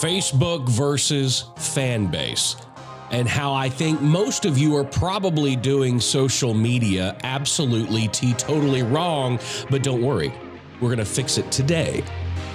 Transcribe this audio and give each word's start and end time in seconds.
Facebook 0.00 0.66
versus 0.66 1.44
fan 1.58 2.06
base, 2.06 2.56
and 3.10 3.28
how 3.28 3.52
I 3.52 3.68
think 3.68 4.00
most 4.00 4.46
of 4.46 4.56
you 4.56 4.74
are 4.76 4.84
probably 4.84 5.56
doing 5.56 6.00
social 6.00 6.54
media 6.54 7.18
absolutely 7.22 8.08
teetotally 8.08 8.90
wrong. 8.90 9.38
But 9.68 9.82
don't 9.82 10.00
worry, 10.00 10.32
we're 10.80 10.88
going 10.88 10.98
to 11.00 11.04
fix 11.04 11.36
it 11.36 11.52
today 11.52 12.02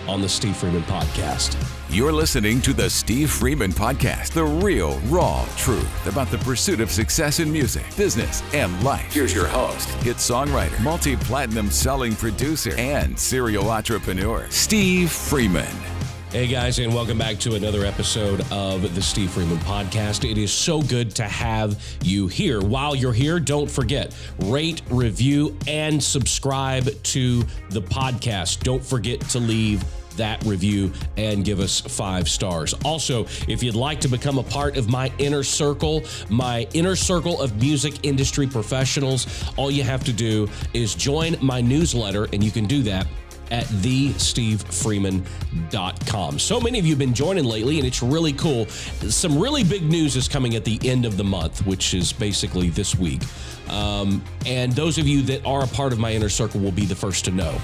on 0.08 0.22
the 0.22 0.30
Steve 0.30 0.58
Freeman 0.58 0.82
Podcast. 0.84 1.56
You're 1.88 2.12
listening 2.12 2.62
to 2.62 2.74
the 2.74 2.90
Steve 2.90 3.30
Freeman 3.30 3.72
Podcast, 3.72 4.32
the 4.32 4.44
real, 4.44 4.98
raw 5.02 5.46
truth 5.56 6.08
about 6.08 6.32
the 6.32 6.40
pursuit 6.40 6.80
of 6.80 6.90
success 6.90 7.40
in 7.40 7.52
music, 7.52 7.86
business, 7.96 8.42
and 8.56 8.84
life. 8.84 9.14
Here's 9.14 9.36
your 9.36 9.48
host, 9.48 9.88
hit 10.02 10.18
songwriter, 10.18 10.80
multi 10.82 11.16
platinum 11.16 11.70
selling 11.70 12.16
producer, 12.16 12.74
and 12.76 13.18
serial 13.18 13.70
entrepreneur, 13.70 14.48
Steve 14.50 15.12
Freeman. 15.12 15.95
Hey 16.36 16.48
guys, 16.48 16.80
and 16.80 16.94
welcome 16.94 17.18
back 17.18 17.40
to 17.40 17.56
another 17.56 17.86
episode 17.86 18.42
of 18.52 18.94
the 18.94 19.02
Steve 19.02 19.32
Freeman 19.32 19.58
Podcast. 19.60 20.30
It 20.30 20.38
is 20.38 20.52
so 20.52 20.82
good 20.82 21.16
to 21.16 21.24
have 21.24 21.82
you 22.04 22.28
here. 22.28 22.60
While 22.60 22.94
you're 22.94 23.14
here, 23.14 23.40
don't 23.40 23.72
forget 23.72 24.14
rate, 24.40 24.82
review, 24.90 25.58
and 25.66 26.04
subscribe 26.04 27.02
to 27.04 27.44
the 27.70 27.82
podcast. 27.82 28.64
Don't 28.64 28.84
forget 28.84 29.22
to 29.30 29.40
leave 29.40 29.82
that 30.18 30.44
review 30.44 30.92
and 31.16 31.46
give 31.46 31.62
us 31.62 31.80
five 31.80 32.28
stars. 32.28 32.74
Also, 32.84 33.24
if 33.48 33.64
you'd 33.64 33.76
like 33.76 34.02
to 34.02 34.10
become 34.10 34.38
a 34.38 34.44
part 34.44 34.76
of 34.76 34.90
my 34.90 35.10
inner 35.20 35.42
circle, 35.42 36.04
my 36.30 36.68
inner 36.74 36.98
circle 36.98 37.42
of 37.42 37.62
music 37.62 38.06
industry 38.06 38.46
professionals, 38.46 39.26
all 39.56 39.72
you 39.72 39.84
have 39.84 40.04
to 40.04 40.12
do 40.12 40.50
is 40.74 40.96
join 40.96 41.38
my 41.42 41.62
newsletter, 41.62 42.26
and 42.34 42.44
you 42.44 42.52
can 42.52 42.66
do 42.66 42.84
that 42.84 43.08
at 43.52 43.66
thestevefreeman.com. 43.66 46.40
So 46.40 46.60
many 46.60 46.80
of 46.80 46.86
you 46.86 46.92
have 46.92 47.00
been 47.00 47.14
joining 47.14 47.46
lately, 47.46 47.78
and 47.78 47.88
it's 47.88 48.02
really 48.02 48.34
cool. 48.34 48.66
Some 48.68 49.40
really 49.40 49.64
big 49.64 49.84
news 49.84 50.16
is 50.16 50.28
coming 50.28 50.56
at 50.56 50.66
the 50.66 50.80
end 50.84 51.06
of 51.06 51.18
the 51.18 51.24
month, 51.24 51.66
which 51.66 51.94
is 51.94 52.12
basically 52.12 52.70
this 52.70 52.96
week. 52.96 53.22
Um, 53.70 54.24
and 54.46 54.72
those 54.74 54.98
of 54.98 55.08
you 55.08 55.22
that 55.24 55.46
are 55.46 55.64
a 55.64 55.68
part 55.68 55.94
of 55.94 56.00
my 56.00 56.12
inner 56.12 56.30
circle 56.30 56.60
will 56.60 56.72
be 56.72 56.86
the 56.86 56.96
first 56.96 57.26
to 57.26 57.32
know. 57.32 57.58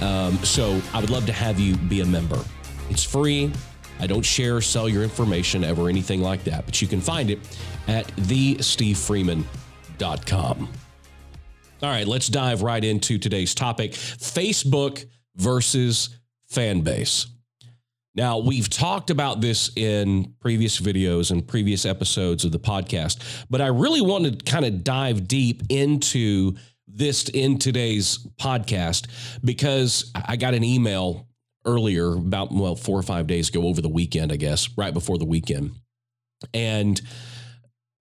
Um, 0.00 0.38
so 0.44 0.80
I 0.92 1.00
would 1.00 1.10
love 1.10 1.26
to 1.26 1.32
have 1.32 1.58
you 1.58 1.76
be 1.76 2.00
a 2.00 2.06
member. 2.06 2.42
It's 2.90 3.04
free. 3.04 3.52
I 4.00 4.06
don't 4.06 4.22
share 4.22 4.56
or 4.56 4.60
sell 4.60 4.88
your 4.88 5.02
information 5.02 5.64
ever, 5.64 5.88
anything 5.88 6.22
like 6.22 6.44
that, 6.44 6.66
but 6.66 6.80
you 6.80 6.86
can 6.86 7.00
find 7.00 7.30
it 7.30 7.40
at 7.88 8.06
thestevefreeman.com. 8.16 10.68
All 11.80 11.88
right, 11.88 12.06
let's 12.06 12.28
dive 12.28 12.62
right 12.62 12.82
into 12.82 13.18
today's 13.18 13.54
topic 13.54 13.92
Facebook 13.92 15.06
versus 15.38 16.10
fan 16.48 16.82
base. 16.82 17.26
Now, 18.14 18.38
we've 18.38 18.68
talked 18.68 19.10
about 19.10 19.40
this 19.40 19.70
in 19.76 20.34
previous 20.40 20.80
videos 20.80 21.30
and 21.30 21.46
previous 21.46 21.86
episodes 21.86 22.44
of 22.44 22.50
the 22.50 22.58
podcast, 22.58 23.44
but 23.48 23.60
I 23.60 23.68
really 23.68 24.00
want 24.00 24.24
to 24.24 24.50
kind 24.50 24.64
of 24.64 24.82
dive 24.82 25.28
deep 25.28 25.62
into 25.68 26.56
this 26.88 27.28
in 27.28 27.58
today's 27.58 28.18
podcast 28.40 29.06
because 29.44 30.10
I 30.14 30.36
got 30.36 30.54
an 30.54 30.64
email 30.64 31.28
earlier 31.64 32.14
about, 32.14 32.52
well, 32.52 32.74
four 32.74 32.98
or 32.98 33.02
five 33.02 33.26
days 33.26 33.50
ago 33.50 33.62
over 33.62 33.80
the 33.80 33.88
weekend, 33.88 34.32
I 34.32 34.36
guess, 34.36 34.68
right 34.76 34.92
before 34.92 35.18
the 35.18 35.26
weekend. 35.26 35.72
And 36.52 37.00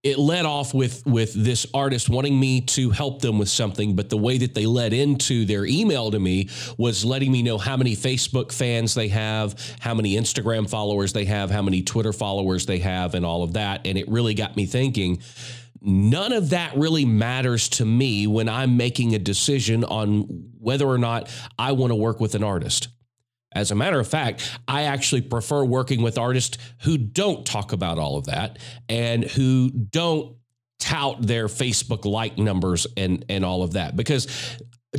it 0.06 0.20
led 0.20 0.45
off 0.45 0.73
with 0.73 1.06
with 1.06 1.34
this 1.34 1.66
artist 1.73 2.09
wanting 2.09 2.39
me 2.39 2.61
to 2.61 2.92
help 2.92 3.22
them 3.22 3.39
with 3.39 3.50
something 3.50 3.95
but 3.95 4.09
the 4.09 4.17
way 4.17 4.38
that 4.38 4.53
they 4.53 4.67
led 4.67 4.94
into 4.94 5.45
their 5.45 5.66
email 5.66 6.11
to 6.11 6.20
me 6.20 6.48
was 6.78 7.03
letting 7.03 7.31
me 7.31 7.42
know 7.42 7.58
how 7.58 7.75
many 7.75 7.95
facebook 7.95 8.52
fans 8.52 8.94
they 8.94 9.08
have 9.08 9.59
how 9.80 9.94
many 9.95 10.16
instagram 10.16 10.70
followers 10.70 11.11
they 11.11 11.26
have 11.26 11.50
how 11.50 11.61
many 11.61 11.81
twitter 11.81 12.14
followers 12.14 12.66
they 12.66 12.80
have 12.80 13.16
and 13.16 13.26
all 13.26 13.44
of 13.44 13.53
that. 13.53 13.86
And 13.86 13.98
it 13.98 14.08
really 14.08 14.33
got 14.33 14.55
me 14.55 14.65
thinking 14.65 15.21
none 15.82 16.33
of 16.33 16.52
that 16.52 16.76
really 16.76 17.05
matters 17.05 17.70
to 17.70 17.86
me 17.86 18.27
when 18.27 18.49
i'm 18.49 18.77
making 18.77 19.14
a 19.14 19.20
decision 19.20 19.83
on 19.83 20.21
whether 20.60 20.86
or 20.86 20.98
not 20.98 21.30
i 21.60 21.71
want 21.71 21.92
to 21.92 21.95
work 21.95 22.20
with 22.20 22.36
an 22.36 22.44
artist 22.44 22.88
as 23.55 23.71
a 23.71 23.76
matter 23.76 23.99
of 23.99 24.08
fact, 24.08 24.60
I 24.67 24.83
actually 24.83 25.21
prefer 25.21 25.64
working 25.64 26.02
with 26.02 26.17
artists 26.17 26.58
who 26.82 26.98
don't 26.98 27.45
talk 27.45 27.71
about 27.71 27.98
all 27.98 28.17
of 28.17 28.26
that 28.26 28.60
and 28.89 29.23
who 29.23 29.70
don't 29.70 30.36
tout 30.80 31.21
their 31.21 31.48
Facebook 31.48 32.05
like 32.05 32.38
numbers 32.38 32.86
and 32.98 33.26
and 33.30 33.44
all 33.44 33.64
of 33.64 33.73
that 33.73 33.95
because 33.95 34.27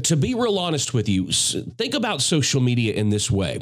to 0.05 0.17
be 0.17 0.35
real 0.35 0.59
honest 0.59 0.93
with 0.95 1.09
you, 1.09 1.31
think 1.31 1.95
about 1.95 2.21
social 2.21 2.61
media 2.61 2.95
in 2.95 3.11
this 3.11 3.31
way. 3.31 3.61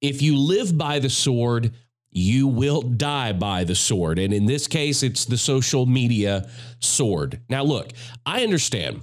If 0.00 0.22
you 0.22 0.36
live 0.36 0.76
by 0.76 0.98
the 0.98 1.10
sword, 1.10 1.74
you 2.10 2.48
will 2.48 2.82
die 2.82 3.32
by 3.32 3.64
the 3.64 3.74
sword. 3.74 4.18
And 4.18 4.32
in 4.32 4.46
this 4.46 4.66
case, 4.66 5.02
it's 5.02 5.24
the 5.24 5.38
social 5.38 5.86
media 5.86 6.48
sword. 6.80 7.40
Now, 7.48 7.62
look, 7.62 7.92
I 8.26 8.42
understand 8.42 9.02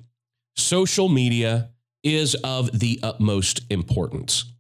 social 0.56 1.10
media 1.10 1.70
is 2.04 2.36
of 2.36 2.80
the 2.80 3.00
utmost 3.04 3.62
importance. 3.70 4.54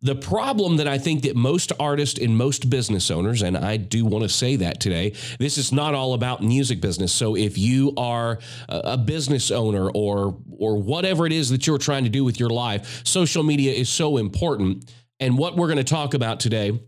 The 0.00 0.14
problem 0.14 0.76
that 0.76 0.86
I 0.86 0.98
think 0.98 1.22
that 1.22 1.34
most 1.34 1.72
artists 1.80 2.20
and 2.20 2.36
most 2.36 2.70
business 2.70 3.10
owners, 3.10 3.42
and 3.42 3.56
I 3.56 3.76
do 3.76 4.04
want 4.04 4.22
to 4.22 4.28
say 4.28 4.54
that 4.56 4.78
today, 4.78 5.14
this 5.40 5.58
is 5.58 5.72
not 5.72 5.94
all 5.94 6.14
about 6.14 6.40
music 6.40 6.80
business. 6.80 7.12
So 7.12 7.36
if 7.36 7.58
you 7.58 7.94
are 7.96 8.38
a 8.68 8.96
business 8.96 9.50
owner 9.50 9.90
or 9.90 10.38
or 10.56 10.76
whatever 10.80 11.26
it 11.26 11.32
is 11.32 11.50
that 11.50 11.66
you're 11.66 11.78
trying 11.78 12.04
to 12.04 12.10
do 12.10 12.22
with 12.22 12.38
your 12.38 12.50
life, 12.50 13.02
social 13.04 13.42
media 13.42 13.72
is 13.72 13.88
so 13.88 14.18
important. 14.18 14.92
And 15.18 15.36
what 15.36 15.56
we're 15.56 15.66
going 15.66 15.78
to 15.78 15.84
talk 15.84 16.14
about 16.14 16.38
today 16.38 16.78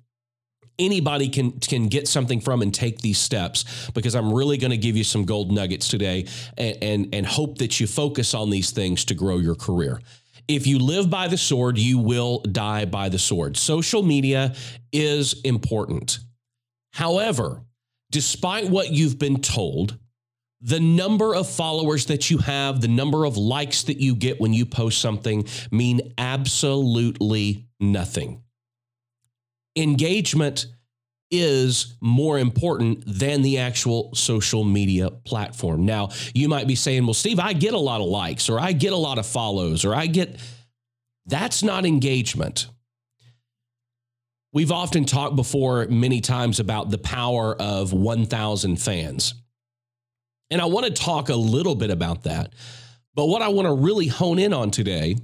anybody 0.80 1.28
can 1.28 1.52
can 1.60 1.88
get 1.88 2.08
something 2.08 2.40
from 2.40 2.62
and 2.62 2.72
take 2.72 3.00
these 3.00 3.18
steps 3.18 3.90
because 3.90 4.14
I'm 4.14 4.32
really 4.32 4.56
going 4.56 4.70
to 4.70 4.78
give 4.78 4.96
you 4.96 5.04
some 5.04 5.24
gold 5.24 5.52
nuggets 5.52 5.88
today 5.88 6.26
and, 6.56 6.78
and 6.82 7.14
and 7.14 7.26
hope 7.26 7.58
that 7.58 7.78
you 7.78 7.86
focus 7.86 8.34
on 8.34 8.50
these 8.50 8.70
things 8.70 9.04
to 9.06 9.14
grow 9.14 9.36
your 9.36 9.54
career 9.54 10.00
if 10.54 10.66
you 10.66 10.78
live 10.78 11.08
by 11.08 11.28
the 11.28 11.38
sword, 11.38 11.78
you 11.78 11.98
will 11.98 12.40
die 12.40 12.84
by 12.84 13.08
the 13.08 13.18
sword. 13.18 13.56
Social 13.56 14.02
media 14.02 14.54
is 14.92 15.40
important. 15.42 16.18
However, 16.92 17.62
despite 18.10 18.68
what 18.68 18.90
you've 18.90 19.18
been 19.18 19.40
told, 19.40 19.96
the 20.60 20.80
number 20.80 21.34
of 21.34 21.48
followers 21.48 22.06
that 22.06 22.30
you 22.30 22.38
have, 22.38 22.80
the 22.80 22.88
number 22.88 23.24
of 23.24 23.36
likes 23.36 23.84
that 23.84 24.00
you 24.00 24.14
get 24.14 24.40
when 24.40 24.52
you 24.52 24.66
post 24.66 25.00
something 25.00 25.46
mean 25.70 26.12
absolutely 26.18 27.66
nothing. 27.78 28.42
Engagement 29.76 30.66
is 31.30 31.96
more 32.00 32.38
important 32.38 33.02
than 33.06 33.42
the 33.42 33.58
actual 33.58 34.14
social 34.14 34.64
media 34.64 35.10
platform. 35.10 35.86
Now, 35.86 36.08
you 36.34 36.48
might 36.48 36.66
be 36.66 36.74
saying, 36.74 37.04
well, 37.06 37.14
Steve, 37.14 37.38
I 37.38 37.52
get 37.52 37.74
a 37.74 37.78
lot 37.78 38.00
of 38.00 38.08
likes 38.08 38.48
or 38.48 38.58
I 38.58 38.72
get 38.72 38.92
a 38.92 38.96
lot 38.96 39.18
of 39.18 39.26
follows 39.26 39.84
or 39.84 39.94
I 39.94 40.06
get. 40.06 40.38
That's 41.26 41.62
not 41.62 41.86
engagement. 41.86 42.66
We've 44.52 44.72
often 44.72 45.04
talked 45.04 45.36
before 45.36 45.86
many 45.86 46.20
times 46.20 46.58
about 46.58 46.90
the 46.90 46.98
power 46.98 47.54
of 47.54 47.92
1,000 47.92 48.76
fans. 48.76 49.34
And 50.50 50.60
I 50.60 50.64
want 50.64 50.86
to 50.86 50.92
talk 50.92 51.28
a 51.28 51.36
little 51.36 51.76
bit 51.76 51.90
about 51.90 52.24
that. 52.24 52.52
But 53.14 53.26
what 53.26 53.42
I 53.42 53.48
want 53.48 53.68
to 53.68 53.74
really 53.74 54.08
hone 54.08 54.40
in 54.40 54.52
on 54.52 54.72
today 54.72 55.16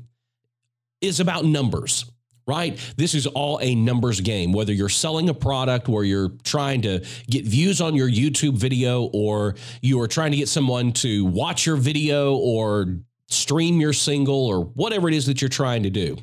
is 1.00 1.18
about 1.18 1.44
numbers 1.44 2.04
right? 2.46 2.78
This 2.96 3.14
is 3.14 3.26
all 3.26 3.58
a 3.60 3.74
numbers 3.74 4.20
game. 4.20 4.52
Whether 4.52 4.72
you're 4.72 4.88
selling 4.88 5.28
a 5.28 5.34
product 5.34 5.88
where 5.88 6.04
you're 6.04 6.30
trying 6.44 6.82
to 6.82 7.04
get 7.28 7.44
views 7.44 7.80
on 7.80 7.94
your 7.94 8.08
YouTube 8.08 8.54
video 8.54 9.04
or 9.12 9.56
you 9.82 10.00
are 10.00 10.08
trying 10.08 10.30
to 10.30 10.36
get 10.36 10.48
someone 10.48 10.92
to 10.92 11.24
watch 11.24 11.66
your 11.66 11.76
video 11.76 12.36
or 12.36 12.86
stream 13.28 13.80
your 13.80 13.92
single 13.92 14.46
or 14.46 14.60
whatever 14.60 15.08
it 15.08 15.14
is 15.14 15.26
that 15.26 15.42
you're 15.42 15.48
trying 15.48 15.82
to 15.82 15.90
do. 15.90 16.16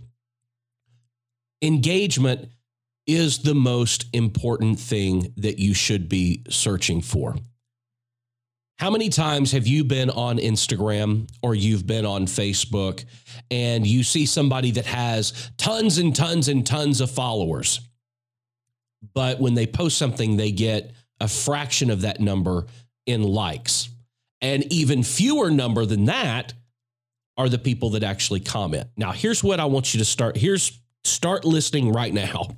Engagement 1.61 2.49
is 3.05 3.39
the 3.39 3.55
most 3.55 4.05
important 4.13 4.79
thing 4.79 5.33
that 5.37 5.59
you 5.59 5.73
should 5.73 6.07
be 6.07 6.43
searching 6.49 7.01
for. 7.01 7.35
How 8.79 8.89
many 8.89 9.09
times 9.09 9.51
have 9.51 9.67
you 9.67 9.83
been 9.83 10.09
on 10.09 10.37
Instagram 10.37 11.29
or 11.41 11.55
you've 11.55 11.85
been 11.85 12.05
on 12.05 12.25
Facebook 12.25 13.05
and 13.51 13.85
you 13.85 14.03
see 14.03 14.25
somebody 14.25 14.71
that 14.71 14.85
has 14.85 15.51
tons 15.57 15.99
and 15.99 16.15
tons 16.15 16.47
and 16.47 16.65
tons 16.65 16.99
of 16.99 17.11
followers? 17.11 17.79
But 19.13 19.39
when 19.39 19.53
they 19.53 19.67
post 19.67 19.97
something, 19.97 20.37
they 20.37 20.51
get 20.51 20.91
a 21.19 21.27
fraction 21.27 21.89
of 21.89 22.01
that 22.01 22.19
number 22.19 22.65
in 23.05 23.23
likes. 23.23 23.89
And 24.41 24.71
even 24.73 25.03
fewer 25.03 25.51
number 25.51 25.85
than 25.85 26.05
that 26.05 26.53
are 27.37 27.49
the 27.49 27.57
people 27.57 27.91
that 27.91 28.03
actually 28.03 28.39
comment. 28.39 28.87
Now, 28.97 29.11
here's 29.11 29.43
what 29.43 29.59
I 29.59 29.65
want 29.65 29.93
you 29.93 29.99
to 29.99 30.05
start. 30.05 30.35
Here's 30.37 30.79
start 31.03 31.45
listening 31.45 31.91
right 31.91 32.13
now. 32.13 32.57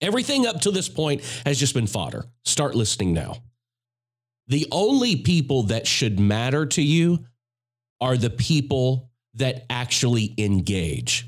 Everything 0.00 0.46
up 0.46 0.60
to 0.62 0.70
this 0.70 0.88
point 0.88 1.22
has 1.44 1.58
just 1.58 1.74
been 1.74 1.86
fodder. 1.86 2.24
Start 2.44 2.74
listening 2.74 3.12
now. 3.12 3.42
The 4.48 4.66
only 4.72 5.16
people 5.16 5.64
that 5.64 5.86
should 5.86 6.18
matter 6.18 6.66
to 6.66 6.82
you 6.82 7.24
are 8.00 8.16
the 8.16 8.30
people 8.30 9.10
that 9.34 9.66
actually 9.70 10.34
engage. 10.38 11.26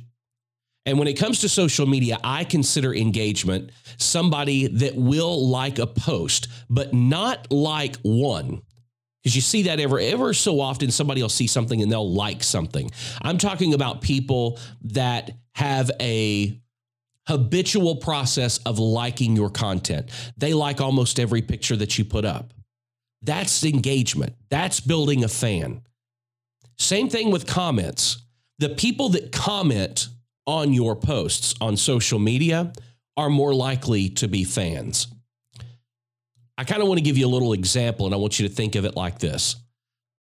And 0.86 0.98
when 0.98 1.08
it 1.08 1.18
comes 1.18 1.40
to 1.40 1.48
social 1.48 1.86
media, 1.86 2.18
I 2.24 2.44
consider 2.44 2.94
engagement 2.94 3.70
somebody 3.98 4.66
that 4.66 4.96
will 4.96 5.48
like 5.48 5.78
a 5.78 5.86
post, 5.86 6.48
but 6.70 6.94
not 6.94 7.52
like 7.52 7.96
one. 7.98 8.62
Because 9.22 9.36
you 9.36 9.42
see 9.42 9.64
that 9.64 9.78
ever 9.80 10.00
ever 10.00 10.32
so 10.32 10.60
often 10.60 10.90
somebody 10.90 11.20
will 11.20 11.28
see 11.28 11.46
something 11.46 11.82
and 11.82 11.92
they'll 11.92 12.10
like 12.10 12.42
something. 12.42 12.90
I'm 13.20 13.36
talking 13.36 13.74
about 13.74 14.00
people 14.00 14.58
that 14.84 15.32
have 15.54 15.90
a 16.00 16.58
habitual 17.28 17.96
process 17.96 18.58
of 18.58 18.78
liking 18.78 19.36
your 19.36 19.50
content. 19.50 20.08
They 20.38 20.54
like 20.54 20.80
almost 20.80 21.20
every 21.20 21.42
picture 21.42 21.76
that 21.76 21.98
you 21.98 22.06
put 22.06 22.24
up. 22.24 22.54
That's 23.22 23.64
engagement. 23.64 24.34
That's 24.48 24.80
building 24.80 25.24
a 25.24 25.28
fan. 25.28 25.82
Same 26.78 27.08
thing 27.08 27.30
with 27.30 27.46
comments. 27.46 28.22
The 28.58 28.70
people 28.70 29.10
that 29.10 29.32
comment 29.32 30.08
on 30.46 30.72
your 30.72 30.96
posts 30.96 31.54
on 31.60 31.76
social 31.76 32.18
media 32.18 32.72
are 33.16 33.28
more 33.28 33.54
likely 33.54 34.08
to 34.08 34.28
be 34.28 34.44
fans. 34.44 35.06
I 36.56 36.64
kind 36.64 36.82
of 36.82 36.88
want 36.88 36.98
to 36.98 37.04
give 37.04 37.18
you 37.18 37.26
a 37.26 37.28
little 37.28 37.52
example 37.52 38.06
and 38.06 38.14
I 38.14 38.18
want 38.18 38.38
you 38.38 38.48
to 38.48 38.54
think 38.54 38.74
of 38.74 38.84
it 38.84 38.96
like 38.96 39.18
this. 39.18 39.56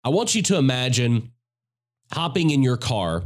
I 0.04 0.10
want 0.10 0.36
you 0.36 0.42
to 0.44 0.58
imagine 0.58 1.32
hopping 2.12 2.50
in 2.50 2.64
your 2.64 2.78
car 2.78 3.24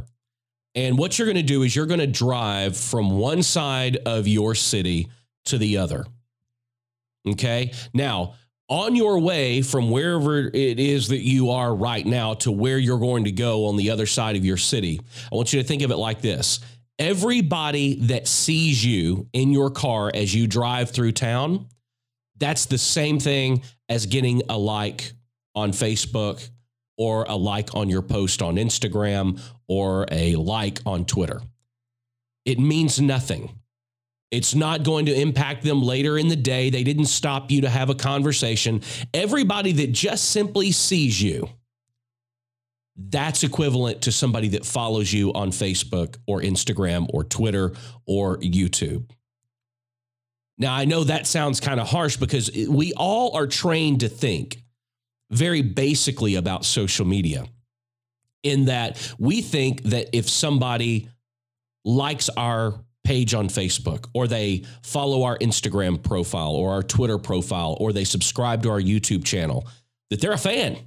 and 0.74 0.98
what 0.98 1.18
you're 1.18 1.26
going 1.26 1.36
to 1.36 1.42
do 1.42 1.62
is 1.62 1.74
you're 1.74 1.86
going 1.86 2.00
to 2.00 2.06
drive 2.06 2.76
from 2.76 3.12
one 3.18 3.42
side 3.42 3.98
of 4.06 4.26
your 4.26 4.54
city 4.54 5.08
to 5.46 5.58
the 5.58 5.78
other. 5.78 6.04
Okay? 7.28 7.72
Now, 7.92 8.34
on 8.68 8.96
your 8.96 9.18
way 9.18 9.62
from 9.62 9.90
wherever 9.90 10.38
it 10.38 10.80
is 10.80 11.08
that 11.08 11.20
you 11.20 11.50
are 11.50 11.74
right 11.74 12.06
now 12.06 12.34
to 12.34 12.50
where 12.50 12.78
you're 12.78 12.98
going 12.98 13.24
to 13.24 13.32
go 13.32 13.66
on 13.66 13.76
the 13.76 13.90
other 13.90 14.06
side 14.06 14.36
of 14.36 14.44
your 14.44 14.56
city, 14.56 15.00
I 15.30 15.36
want 15.36 15.52
you 15.52 15.60
to 15.60 15.66
think 15.66 15.82
of 15.82 15.90
it 15.90 15.96
like 15.96 16.20
this. 16.20 16.60
Everybody 16.98 17.96
that 18.06 18.26
sees 18.28 18.84
you 18.84 19.28
in 19.32 19.52
your 19.52 19.70
car 19.70 20.10
as 20.14 20.34
you 20.34 20.46
drive 20.46 20.90
through 20.90 21.12
town, 21.12 21.66
that's 22.38 22.66
the 22.66 22.78
same 22.78 23.18
thing 23.18 23.62
as 23.88 24.06
getting 24.06 24.42
a 24.48 24.56
like 24.56 25.12
on 25.54 25.72
Facebook 25.72 26.48
or 26.96 27.24
a 27.28 27.36
like 27.36 27.74
on 27.74 27.90
your 27.90 28.02
post 28.02 28.42
on 28.42 28.56
Instagram 28.56 29.40
or 29.68 30.06
a 30.10 30.36
like 30.36 30.80
on 30.86 31.04
Twitter. 31.04 31.40
It 32.44 32.58
means 32.58 33.00
nothing. 33.00 33.50
It's 34.34 34.54
not 34.54 34.82
going 34.82 35.06
to 35.06 35.14
impact 35.14 35.62
them 35.62 35.82
later 35.82 36.18
in 36.18 36.28
the 36.28 36.36
day. 36.36 36.70
They 36.70 36.84
didn't 36.84 37.06
stop 37.06 37.50
you 37.50 37.62
to 37.62 37.68
have 37.68 37.90
a 37.90 37.94
conversation. 37.94 38.82
Everybody 39.12 39.72
that 39.72 39.92
just 39.92 40.30
simply 40.30 40.72
sees 40.72 41.22
you, 41.22 41.48
that's 42.96 43.42
equivalent 43.42 44.02
to 44.02 44.12
somebody 44.12 44.48
that 44.48 44.64
follows 44.64 45.12
you 45.12 45.32
on 45.32 45.50
Facebook 45.50 46.16
or 46.26 46.40
Instagram 46.40 47.06
or 47.12 47.24
Twitter 47.24 47.72
or 48.06 48.38
YouTube. 48.38 49.10
Now, 50.58 50.74
I 50.74 50.84
know 50.84 51.02
that 51.04 51.26
sounds 51.26 51.58
kind 51.58 51.80
of 51.80 51.88
harsh 51.88 52.16
because 52.16 52.50
we 52.68 52.92
all 52.92 53.36
are 53.36 53.48
trained 53.48 54.00
to 54.00 54.08
think 54.08 54.62
very 55.30 55.62
basically 55.62 56.36
about 56.36 56.64
social 56.64 57.04
media, 57.04 57.46
in 58.44 58.66
that 58.66 59.14
we 59.18 59.42
think 59.42 59.82
that 59.84 60.10
if 60.12 60.28
somebody 60.28 61.08
likes 61.84 62.28
our 62.36 62.83
page 63.04 63.34
on 63.34 63.48
Facebook 63.48 64.08
or 64.14 64.26
they 64.26 64.64
follow 64.82 65.22
our 65.22 65.38
Instagram 65.38 66.02
profile 66.02 66.52
or 66.52 66.72
our 66.72 66.82
Twitter 66.82 67.18
profile 67.18 67.76
or 67.78 67.92
they 67.92 68.04
subscribe 68.04 68.62
to 68.62 68.70
our 68.70 68.80
YouTube 68.80 69.24
channel, 69.24 69.68
that 70.10 70.20
they're 70.20 70.32
a 70.32 70.38
fan. 70.38 70.78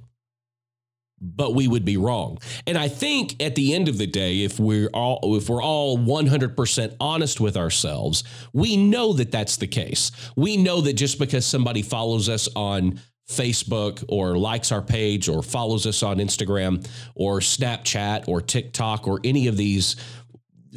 But 1.20 1.54
we 1.54 1.66
would 1.66 1.84
be 1.84 1.96
wrong. 1.96 2.38
And 2.66 2.78
I 2.78 2.86
think 2.86 3.42
at 3.42 3.56
the 3.56 3.74
end 3.74 3.88
of 3.88 3.98
the 3.98 4.06
day, 4.06 4.44
if 4.44 4.60
we're 4.60 4.88
all 4.94 5.36
if 5.36 5.48
we're 5.48 5.62
all 5.62 5.98
100% 5.98 6.96
honest 7.00 7.40
with 7.40 7.56
ourselves, 7.56 8.22
we 8.52 8.76
know 8.76 9.12
that 9.14 9.32
that's 9.32 9.56
the 9.56 9.66
case. 9.66 10.12
We 10.36 10.56
know 10.56 10.80
that 10.82 10.92
just 10.92 11.18
because 11.18 11.44
somebody 11.44 11.82
follows 11.82 12.28
us 12.28 12.48
on 12.54 13.00
Facebook 13.28 14.04
or 14.08 14.38
likes 14.38 14.72
our 14.72 14.80
page 14.80 15.28
or 15.28 15.42
follows 15.42 15.86
us 15.86 16.02
on 16.02 16.18
Instagram 16.18 16.86
or 17.14 17.40
Snapchat 17.40 18.26
or 18.26 18.40
TikTok 18.40 19.06
or 19.06 19.20
any 19.22 19.48
of 19.48 19.56
these 19.56 19.96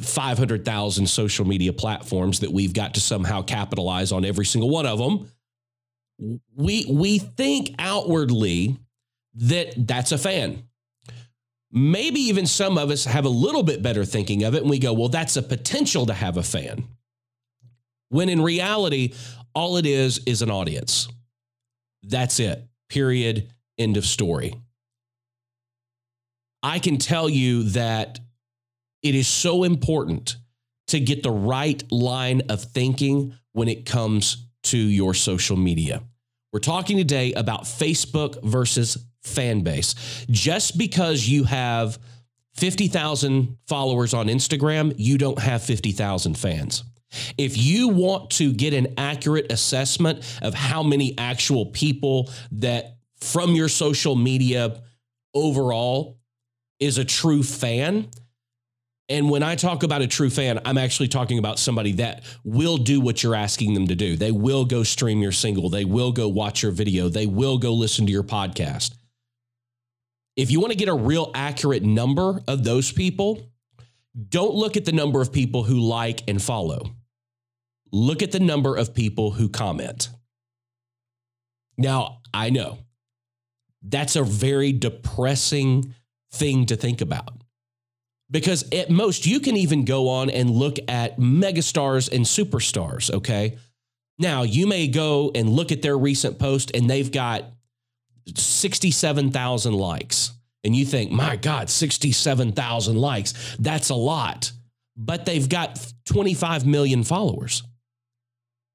500,000 0.04 1.06
social 1.06 1.46
media 1.46 1.72
platforms 1.72 2.40
that 2.40 2.52
we've 2.52 2.72
got 2.72 2.94
to 2.94 3.00
somehow 3.00 3.42
capitalize 3.42 4.12
on 4.12 4.24
every 4.24 4.44
single 4.44 4.70
one 4.70 4.86
of 4.86 4.98
them. 4.98 5.30
We 6.54 6.86
we 6.88 7.18
think 7.18 7.74
outwardly 7.78 8.76
that 9.34 9.74
that's 9.76 10.12
a 10.12 10.18
fan. 10.18 10.64
Maybe 11.70 12.20
even 12.20 12.46
some 12.46 12.76
of 12.76 12.90
us 12.90 13.06
have 13.06 13.24
a 13.24 13.30
little 13.30 13.62
bit 13.62 13.82
better 13.82 14.04
thinking 14.04 14.44
of 14.44 14.54
it 14.54 14.62
and 14.62 14.70
we 14.70 14.78
go, 14.78 14.92
"Well, 14.92 15.08
that's 15.08 15.36
a 15.36 15.42
potential 15.42 16.06
to 16.06 16.14
have 16.14 16.36
a 16.36 16.42
fan." 16.42 16.84
When 18.10 18.28
in 18.28 18.42
reality, 18.42 19.14
all 19.54 19.78
it 19.78 19.86
is 19.86 20.20
is 20.26 20.42
an 20.42 20.50
audience. 20.50 21.08
That's 22.02 22.40
it. 22.40 22.68
Period. 22.88 23.50
End 23.78 23.96
of 23.96 24.04
story. 24.04 24.54
I 26.62 26.78
can 26.78 26.98
tell 26.98 27.28
you 27.28 27.64
that 27.70 28.20
it 29.02 29.14
is 29.14 29.28
so 29.28 29.64
important 29.64 30.36
to 30.88 31.00
get 31.00 31.22
the 31.22 31.30
right 31.30 31.82
line 31.90 32.42
of 32.48 32.62
thinking 32.62 33.34
when 33.52 33.68
it 33.68 33.86
comes 33.86 34.46
to 34.64 34.76
your 34.76 35.14
social 35.14 35.56
media. 35.56 36.02
We're 36.52 36.60
talking 36.60 36.98
today 36.98 37.32
about 37.32 37.62
Facebook 37.62 38.42
versus 38.42 38.98
fan 39.22 39.62
base. 39.62 39.94
Just 40.30 40.76
because 40.76 41.26
you 41.26 41.44
have 41.44 41.98
50,000 42.54 43.56
followers 43.66 44.12
on 44.12 44.26
Instagram, 44.26 44.94
you 44.98 45.16
don't 45.16 45.38
have 45.38 45.62
50,000 45.62 46.36
fans. 46.36 46.84
If 47.38 47.56
you 47.56 47.88
want 47.88 48.30
to 48.32 48.52
get 48.52 48.74
an 48.74 48.94
accurate 48.98 49.50
assessment 49.50 50.24
of 50.42 50.54
how 50.54 50.82
many 50.82 51.16
actual 51.18 51.66
people 51.66 52.30
that 52.52 52.96
from 53.20 53.54
your 53.54 53.68
social 53.68 54.16
media 54.16 54.82
overall 55.34 56.18
is 56.80 56.98
a 56.98 57.04
true 57.04 57.42
fan, 57.42 58.08
and 59.12 59.28
when 59.28 59.42
I 59.42 59.56
talk 59.56 59.82
about 59.82 60.00
a 60.00 60.06
true 60.06 60.30
fan, 60.30 60.58
I'm 60.64 60.78
actually 60.78 61.08
talking 61.08 61.38
about 61.38 61.58
somebody 61.58 61.92
that 61.92 62.24
will 62.44 62.78
do 62.78 62.98
what 62.98 63.22
you're 63.22 63.34
asking 63.34 63.74
them 63.74 63.86
to 63.88 63.94
do. 63.94 64.16
They 64.16 64.30
will 64.30 64.64
go 64.64 64.82
stream 64.84 65.20
your 65.20 65.32
single, 65.32 65.68
they 65.68 65.84
will 65.84 66.12
go 66.12 66.28
watch 66.28 66.62
your 66.62 66.72
video, 66.72 67.10
they 67.10 67.26
will 67.26 67.58
go 67.58 67.74
listen 67.74 68.06
to 68.06 68.12
your 68.12 68.22
podcast. 68.22 68.94
If 70.34 70.50
you 70.50 70.60
want 70.60 70.72
to 70.72 70.78
get 70.78 70.88
a 70.88 70.94
real 70.94 71.30
accurate 71.34 71.82
number 71.82 72.40
of 72.48 72.64
those 72.64 72.90
people, 72.90 73.52
don't 74.30 74.54
look 74.54 74.78
at 74.78 74.86
the 74.86 74.92
number 74.92 75.20
of 75.20 75.30
people 75.30 75.62
who 75.64 75.78
like 75.78 76.22
and 76.26 76.40
follow. 76.40 76.96
Look 77.92 78.22
at 78.22 78.32
the 78.32 78.40
number 78.40 78.76
of 78.76 78.94
people 78.94 79.32
who 79.32 79.50
comment. 79.50 80.08
Now, 81.76 82.22
I 82.32 82.48
know 82.48 82.78
that's 83.82 84.16
a 84.16 84.22
very 84.22 84.72
depressing 84.72 85.94
thing 86.30 86.64
to 86.66 86.76
think 86.76 87.02
about 87.02 87.41
because 88.32 88.64
at 88.72 88.90
most 88.90 89.26
you 89.26 89.38
can 89.38 89.56
even 89.56 89.84
go 89.84 90.08
on 90.08 90.30
and 90.30 90.50
look 90.50 90.78
at 90.88 91.18
megastars 91.18 92.10
and 92.10 92.24
superstars, 92.24 93.12
okay? 93.12 93.58
Now, 94.18 94.42
you 94.42 94.66
may 94.66 94.88
go 94.88 95.30
and 95.34 95.50
look 95.50 95.70
at 95.70 95.82
their 95.82 95.96
recent 95.96 96.38
post 96.38 96.70
and 96.74 96.88
they've 96.88 97.12
got 97.12 97.44
67,000 98.34 99.74
likes. 99.74 100.32
And 100.64 100.74
you 100.74 100.84
think, 100.84 101.10
my 101.10 101.36
God, 101.36 101.68
67,000 101.68 102.96
likes, 102.96 103.56
that's 103.58 103.90
a 103.90 103.94
lot. 103.94 104.52
But 104.96 105.26
they've 105.26 105.48
got 105.48 105.84
25 106.06 106.66
million 106.66 107.04
followers. 107.04 107.62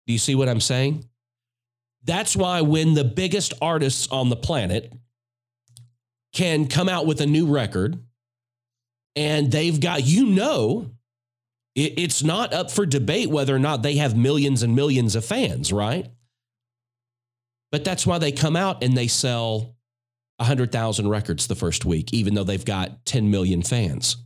Do 0.05 0.13
you 0.13 0.19
see 0.19 0.35
what 0.35 0.49
I'm 0.49 0.61
saying? 0.61 1.05
That's 2.03 2.35
why 2.35 2.61
when 2.61 2.93
the 2.93 3.03
biggest 3.03 3.53
artists 3.61 4.07
on 4.09 4.29
the 4.29 4.35
planet 4.35 4.93
can 6.33 6.67
come 6.67 6.89
out 6.89 7.07
with 7.07 7.21
a 7.21 7.25
new 7.25 7.47
record 7.47 7.99
and 9.17 9.51
they've 9.51 9.79
got, 9.79 10.05
you 10.05 10.27
know, 10.27 10.91
it's 11.75 12.23
not 12.23 12.53
up 12.53 12.71
for 12.71 12.85
debate 12.85 13.29
whether 13.29 13.55
or 13.55 13.59
not 13.59 13.81
they 13.81 13.95
have 13.97 14.15
millions 14.15 14.63
and 14.63 14.75
millions 14.75 15.15
of 15.15 15.25
fans, 15.25 15.73
right? 15.73 16.07
But 17.71 17.83
that's 17.83 18.05
why 18.05 18.19
they 18.19 18.31
come 18.31 18.55
out 18.55 18.83
and 18.83 18.95
they 18.95 19.07
sell 19.07 19.75
100,000 20.37 21.07
records 21.07 21.47
the 21.47 21.55
first 21.55 21.83
week, 21.83 22.13
even 22.13 22.35
though 22.35 22.43
they've 22.43 22.63
got 22.63 23.05
10 23.05 23.29
million 23.29 23.63
fans. 23.63 24.17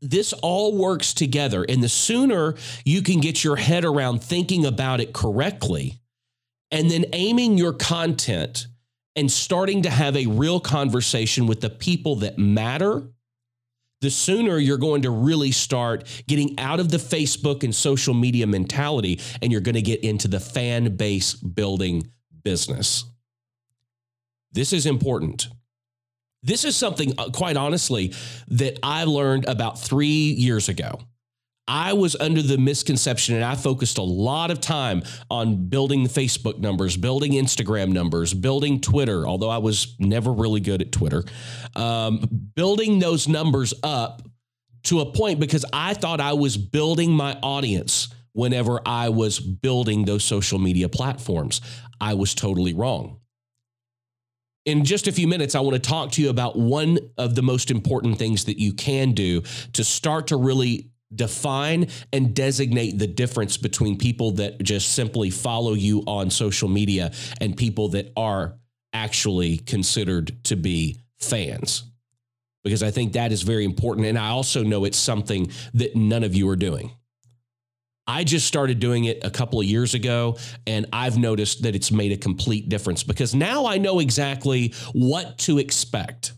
This 0.00 0.32
all 0.32 0.76
works 0.76 1.12
together. 1.12 1.64
And 1.68 1.82
the 1.82 1.88
sooner 1.88 2.54
you 2.84 3.02
can 3.02 3.20
get 3.20 3.44
your 3.44 3.56
head 3.56 3.84
around 3.84 4.22
thinking 4.22 4.64
about 4.64 5.00
it 5.00 5.12
correctly 5.12 6.00
and 6.70 6.90
then 6.90 7.04
aiming 7.12 7.58
your 7.58 7.74
content 7.74 8.68
and 9.16 9.30
starting 9.30 9.82
to 9.82 9.90
have 9.90 10.16
a 10.16 10.26
real 10.26 10.60
conversation 10.60 11.46
with 11.46 11.60
the 11.60 11.70
people 11.70 12.16
that 12.16 12.38
matter 12.38 13.08
the 14.04 14.10
sooner 14.10 14.58
you're 14.58 14.76
going 14.76 15.00
to 15.00 15.10
really 15.10 15.50
start 15.50 16.04
getting 16.28 16.60
out 16.60 16.78
of 16.78 16.90
the 16.90 16.98
Facebook 16.98 17.64
and 17.64 17.74
social 17.74 18.12
media 18.12 18.46
mentality 18.46 19.18
and 19.40 19.50
you're 19.50 19.62
going 19.62 19.76
to 19.76 19.82
get 19.82 20.04
into 20.04 20.28
the 20.28 20.38
fan 20.38 20.94
base 20.96 21.32
building 21.32 22.06
business. 22.42 23.04
This 24.52 24.74
is 24.74 24.84
important. 24.84 25.48
This 26.42 26.66
is 26.66 26.76
something, 26.76 27.14
uh, 27.16 27.30
quite 27.30 27.56
honestly, 27.56 28.12
that 28.48 28.78
I 28.82 29.04
learned 29.04 29.48
about 29.48 29.80
three 29.80 30.06
years 30.06 30.68
ago. 30.68 31.00
I 31.66 31.94
was 31.94 32.14
under 32.16 32.42
the 32.42 32.58
misconception, 32.58 33.34
and 33.36 33.44
I 33.44 33.54
focused 33.54 33.96
a 33.96 34.02
lot 34.02 34.50
of 34.50 34.60
time 34.60 35.02
on 35.30 35.68
building 35.68 36.06
Facebook 36.06 36.58
numbers, 36.58 36.96
building 36.96 37.32
Instagram 37.32 37.90
numbers, 37.90 38.34
building 38.34 38.80
Twitter, 38.80 39.26
although 39.26 39.48
I 39.48 39.58
was 39.58 39.96
never 39.98 40.30
really 40.30 40.60
good 40.60 40.82
at 40.82 40.92
Twitter, 40.92 41.24
um, 41.74 42.28
building 42.54 42.98
those 42.98 43.28
numbers 43.28 43.72
up 43.82 44.22
to 44.84 45.00
a 45.00 45.12
point 45.12 45.40
because 45.40 45.64
I 45.72 45.94
thought 45.94 46.20
I 46.20 46.34
was 46.34 46.58
building 46.58 47.10
my 47.12 47.38
audience 47.42 48.08
whenever 48.32 48.80
I 48.84 49.08
was 49.08 49.40
building 49.40 50.04
those 50.04 50.24
social 50.24 50.58
media 50.58 50.88
platforms. 50.90 51.62
I 52.00 52.14
was 52.14 52.34
totally 52.34 52.74
wrong. 52.74 53.20
In 54.66 54.84
just 54.84 55.06
a 55.06 55.12
few 55.12 55.28
minutes, 55.28 55.54
I 55.54 55.60
want 55.60 55.74
to 55.74 55.80
talk 55.80 56.12
to 56.12 56.22
you 56.22 56.30
about 56.30 56.58
one 56.58 56.98
of 57.16 57.34
the 57.34 57.42
most 57.42 57.70
important 57.70 58.18
things 58.18 58.44
that 58.46 58.58
you 58.58 58.72
can 58.72 59.12
do 59.12 59.42
to 59.74 59.84
start 59.84 60.28
to 60.28 60.36
really 60.36 60.90
define 61.16 61.88
and 62.12 62.34
designate 62.34 62.98
the 62.98 63.06
difference 63.06 63.56
between 63.56 63.98
people 63.98 64.32
that 64.32 64.62
just 64.62 64.92
simply 64.92 65.30
follow 65.30 65.74
you 65.74 66.02
on 66.06 66.30
social 66.30 66.68
media 66.68 67.12
and 67.40 67.56
people 67.56 67.88
that 67.90 68.12
are 68.16 68.54
actually 68.92 69.58
considered 69.58 70.42
to 70.44 70.56
be 70.56 71.00
fans. 71.18 71.84
Because 72.62 72.82
I 72.82 72.90
think 72.90 73.12
that 73.12 73.32
is 73.32 73.42
very 73.42 73.64
important. 73.64 74.06
And 74.06 74.18
I 74.18 74.28
also 74.28 74.62
know 74.62 74.84
it's 74.84 74.98
something 74.98 75.50
that 75.74 75.94
none 75.94 76.24
of 76.24 76.34
you 76.34 76.48
are 76.48 76.56
doing. 76.56 76.92
I 78.06 78.24
just 78.24 78.46
started 78.46 78.80
doing 78.80 79.04
it 79.04 79.24
a 79.24 79.30
couple 79.30 79.60
of 79.60 79.66
years 79.66 79.94
ago, 79.94 80.36
and 80.66 80.86
I've 80.92 81.16
noticed 81.16 81.62
that 81.62 81.74
it's 81.74 81.90
made 81.90 82.12
a 82.12 82.18
complete 82.18 82.68
difference 82.68 83.02
because 83.02 83.34
now 83.34 83.64
I 83.66 83.78
know 83.78 83.98
exactly 83.98 84.74
what 84.92 85.38
to 85.38 85.58
expect. 85.58 86.32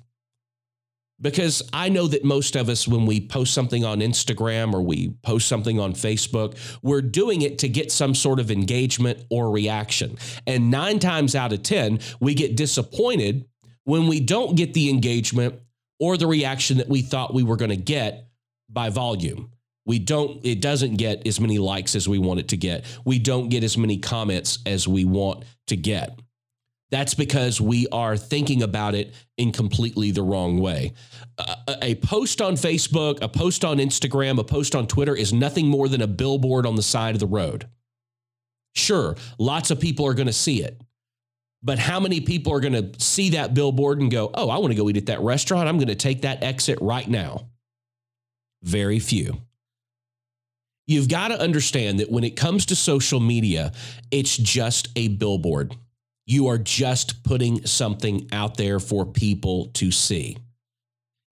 Because 1.20 1.62
I 1.72 1.88
know 1.88 2.06
that 2.08 2.24
most 2.24 2.56
of 2.56 2.68
us, 2.68 2.86
when 2.86 3.06
we 3.06 3.26
post 3.26 3.54
something 3.54 3.84
on 3.84 4.00
Instagram 4.00 4.74
or 4.74 4.82
we 4.82 5.10
post 5.22 5.48
something 5.48 5.80
on 5.80 5.94
Facebook, 5.94 6.58
we're 6.82 7.00
doing 7.00 7.40
it 7.40 7.58
to 7.60 7.68
get 7.68 7.90
some 7.90 8.14
sort 8.14 8.38
of 8.38 8.50
engagement 8.50 9.24
or 9.30 9.50
reaction. 9.50 10.18
And 10.46 10.70
nine 10.70 10.98
times 10.98 11.34
out 11.34 11.54
of 11.54 11.62
10, 11.62 12.00
we 12.20 12.34
get 12.34 12.54
disappointed 12.54 13.46
when 13.84 14.08
we 14.08 14.20
don't 14.20 14.56
get 14.56 14.74
the 14.74 14.90
engagement 14.90 15.58
or 15.98 16.18
the 16.18 16.26
reaction 16.26 16.78
that 16.78 16.88
we 16.88 17.00
thought 17.00 17.32
we 17.32 17.42
were 17.42 17.56
going 17.56 17.70
to 17.70 17.76
get 17.76 18.28
by 18.68 18.90
volume. 18.90 19.50
We 19.86 20.00
don't, 20.00 20.44
it 20.44 20.60
doesn't 20.60 20.96
get 20.96 21.26
as 21.26 21.40
many 21.40 21.58
likes 21.58 21.94
as 21.94 22.08
we 22.08 22.18
want 22.18 22.40
it 22.40 22.48
to 22.48 22.56
get. 22.56 22.84
We 23.04 23.20
don't 23.20 23.48
get 23.48 23.62
as 23.62 23.78
many 23.78 23.98
comments 23.98 24.58
as 24.66 24.86
we 24.86 25.04
want 25.04 25.44
to 25.68 25.76
get. 25.76 26.18
That's 26.90 27.14
because 27.14 27.60
we 27.60 27.88
are 27.90 28.16
thinking 28.16 28.62
about 28.62 28.94
it 28.94 29.14
in 29.36 29.50
completely 29.52 30.12
the 30.12 30.22
wrong 30.22 30.60
way. 30.60 30.92
a, 31.82 31.96
post 31.96 32.40
on 32.40 32.54
Facebook, 32.54 33.20
a 33.22 33.28
post 33.28 33.64
on 33.64 33.78
Instagram, 33.78 34.38
a 34.38 34.44
post 34.44 34.74
on 34.74 34.86
Twitter 34.86 35.14
is 35.14 35.32
nothing 35.32 35.66
more 35.66 35.88
than 35.88 36.00
a 36.00 36.06
billboard 36.06 36.64
on 36.64 36.76
the 36.76 36.82
side 36.82 37.14
of 37.14 37.20
the 37.20 37.26
road. 37.26 37.68
Sure, 38.74 39.16
lots 39.38 39.70
of 39.70 39.80
people 39.80 40.06
are 40.06 40.14
going 40.14 40.26
to 40.28 40.32
see 40.32 40.62
it. 40.62 40.80
But 41.62 41.78
how 41.80 41.98
many 41.98 42.20
people 42.20 42.52
are 42.52 42.60
going 42.60 42.74
to 42.74 42.92
see 43.00 43.30
that 43.30 43.54
billboard 43.54 44.00
and 44.00 44.10
go, 44.10 44.30
oh, 44.34 44.48
I 44.50 44.58
want 44.58 44.72
to 44.72 44.76
go 44.76 44.88
eat 44.88 44.98
at 44.98 45.06
that 45.06 45.20
restaurant? 45.20 45.68
I'm 45.68 45.78
going 45.78 45.88
to 45.88 45.96
take 45.96 46.22
that 46.22 46.44
exit 46.44 46.78
right 46.80 47.08
now? 47.08 47.48
Very 48.62 49.00
few. 49.00 49.42
You've 50.86 51.08
got 51.08 51.28
to 51.28 51.40
understand 51.40 51.98
that 51.98 52.12
when 52.12 52.22
it 52.22 52.36
comes 52.36 52.66
to 52.66 52.76
social 52.76 53.18
media, 53.18 53.72
it's 54.12 54.36
just 54.36 54.88
a 54.94 55.08
billboard. 55.08 55.74
You 56.26 56.48
are 56.48 56.58
just 56.58 57.22
putting 57.22 57.64
something 57.66 58.28
out 58.32 58.56
there 58.56 58.80
for 58.80 59.06
people 59.06 59.66
to 59.74 59.90
see. 59.90 60.36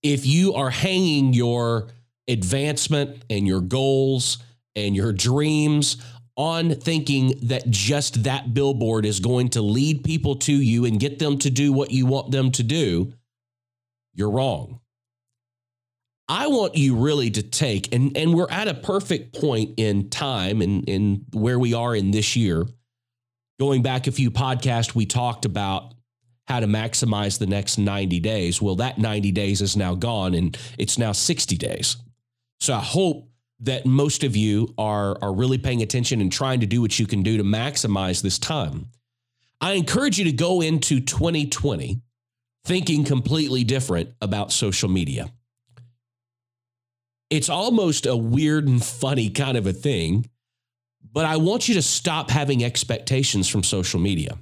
If 0.02 0.24
you 0.24 0.54
are 0.54 0.70
hanging 0.70 1.32
your 1.32 1.88
advancement 2.28 3.24
and 3.28 3.46
your 3.46 3.60
goals 3.60 4.38
and 4.76 4.94
your 4.94 5.12
dreams 5.12 5.96
on 6.36 6.74
thinking 6.74 7.34
that 7.42 7.68
just 7.70 8.24
that 8.24 8.54
billboard 8.54 9.06
is 9.06 9.20
going 9.20 9.50
to 9.50 9.62
lead 9.62 10.04
people 10.04 10.36
to 10.36 10.52
you 10.52 10.84
and 10.84 10.98
get 10.98 11.18
them 11.18 11.38
to 11.38 11.50
do 11.50 11.72
what 11.72 11.90
you 11.90 12.06
want 12.06 12.30
them 12.30 12.50
to 12.52 12.62
do, 12.62 13.12
you're 14.14 14.30
wrong. 14.30 14.80
I 16.28 16.46
want 16.46 16.74
you 16.76 16.96
really 16.96 17.30
to 17.32 17.42
take, 17.42 17.94
and, 17.94 18.16
and 18.16 18.32
we're 18.32 18.50
at 18.50 18.66
a 18.66 18.74
perfect 18.74 19.38
point 19.38 19.74
in 19.76 20.08
time 20.08 20.62
and 20.62 20.88
in, 20.88 21.04
in 21.04 21.26
where 21.32 21.58
we 21.58 21.74
are 21.74 21.94
in 21.94 22.12
this 22.12 22.34
year. 22.34 22.66
Going 23.58 23.82
back 23.82 24.06
a 24.06 24.12
few 24.12 24.30
podcasts, 24.30 24.94
we 24.94 25.06
talked 25.06 25.44
about 25.44 25.94
how 26.46 26.61
to 26.61 26.66
maximize 26.66 27.38
the 27.38 27.46
next 27.46 27.78
90 27.78 28.20
days. 28.20 28.61
Well, 28.61 28.76
that 28.76 28.99
90 28.99 29.32
days 29.32 29.62
is 29.62 29.76
now 29.76 29.94
gone 29.94 30.34
and 30.34 30.56
it's 30.78 30.99
now 30.99 31.12
60 31.12 31.56
days. 31.56 31.96
So 32.61 32.75
I 32.75 32.80
hope 32.80 33.28
that 33.61 33.87
most 33.87 34.25
of 34.25 34.37
you 34.37 34.75
are, 34.76 35.16
are 35.23 35.32
really 35.32 35.58
paying 35.58 35.82
attention 35.82 36.20
and 36.20 36.30
trying 36.30 36.61
to 36.61 36.66
do 36.66 36.82
what 36.82 36.99
you 36.99 37.06
can 37.06 37.23
do 37.23 37.37
to 37.37 37.44
maximize 37.44 38.23
this 38.23 38.38
time. 38.38 38.88
I 39.61 39.73
encourage 39.73 40.18
you 40.18 40.25
to 40.25 40.32
go 40.32 40.61
into 40.61 41.00
2020 41.00 42.02
thinking 42.64 43.04
completely 43.04 43.64
different 43.64 44.11
about 44.20 44.52
social 44.52 44.88
media 44.88 45.30
it's 47.34 47.49
almost 47.49 48.06
a 48.06 48.16
weird 48.16 48.68
and 48.68 48.82
funny 48.82 49.28
kind 49.28 49.56
of 49.56 49.66
a 49.66 49.73
thing, 49.73 50.30
but 51.14 51.25
I 51.25 51.37
want 51.37 51.68
you 51.68 51.75
to 51.75 51.83
stop 51.83 52.28
having 52.28 52.64
expectations 52.64 53.49
from 53.49 53.62
social 53.62 54.00
media. 54.00 54.37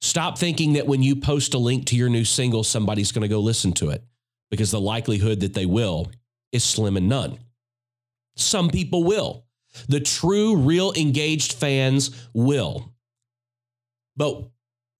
Stop 0.00 0.38
thinking 0.38 0.74
that 0.74 0.86
when 0.86 1.02
you 1.02 1.16
post 1.16 1.54
a 1.54 1.58
link 1.58 1.86
to 1.86 1.96
your 1.96 2.08
new 2.08 2.24
single, 2.24 2.62
somebody's 2.62 3.10
going 3.10 3.22
to 3.22 3.28
go 3.28 3.40
listen 3.40 3.72
to 3.72 3.90
it 3.90 4.04
because 4.48 4.70
the 4.70 4.80
likelihood 4.80 5.40
that 5.40 5.54
they 5.54 5.66
will 5.66 6.10
is 6.52 6.62
slim 6.62 6.96
and 6.96 7.08
none. 7.08 7.38
Some 8.36 8.70
people 8.70 9.02
will. 9.02 9.44
The 9.88 9.98
true, 9.98 10.56
real 10.56 10.92
engaged 10.92 11.54
fans 11.54 12.28
will. 12.32 12.94
But 14.16 14.48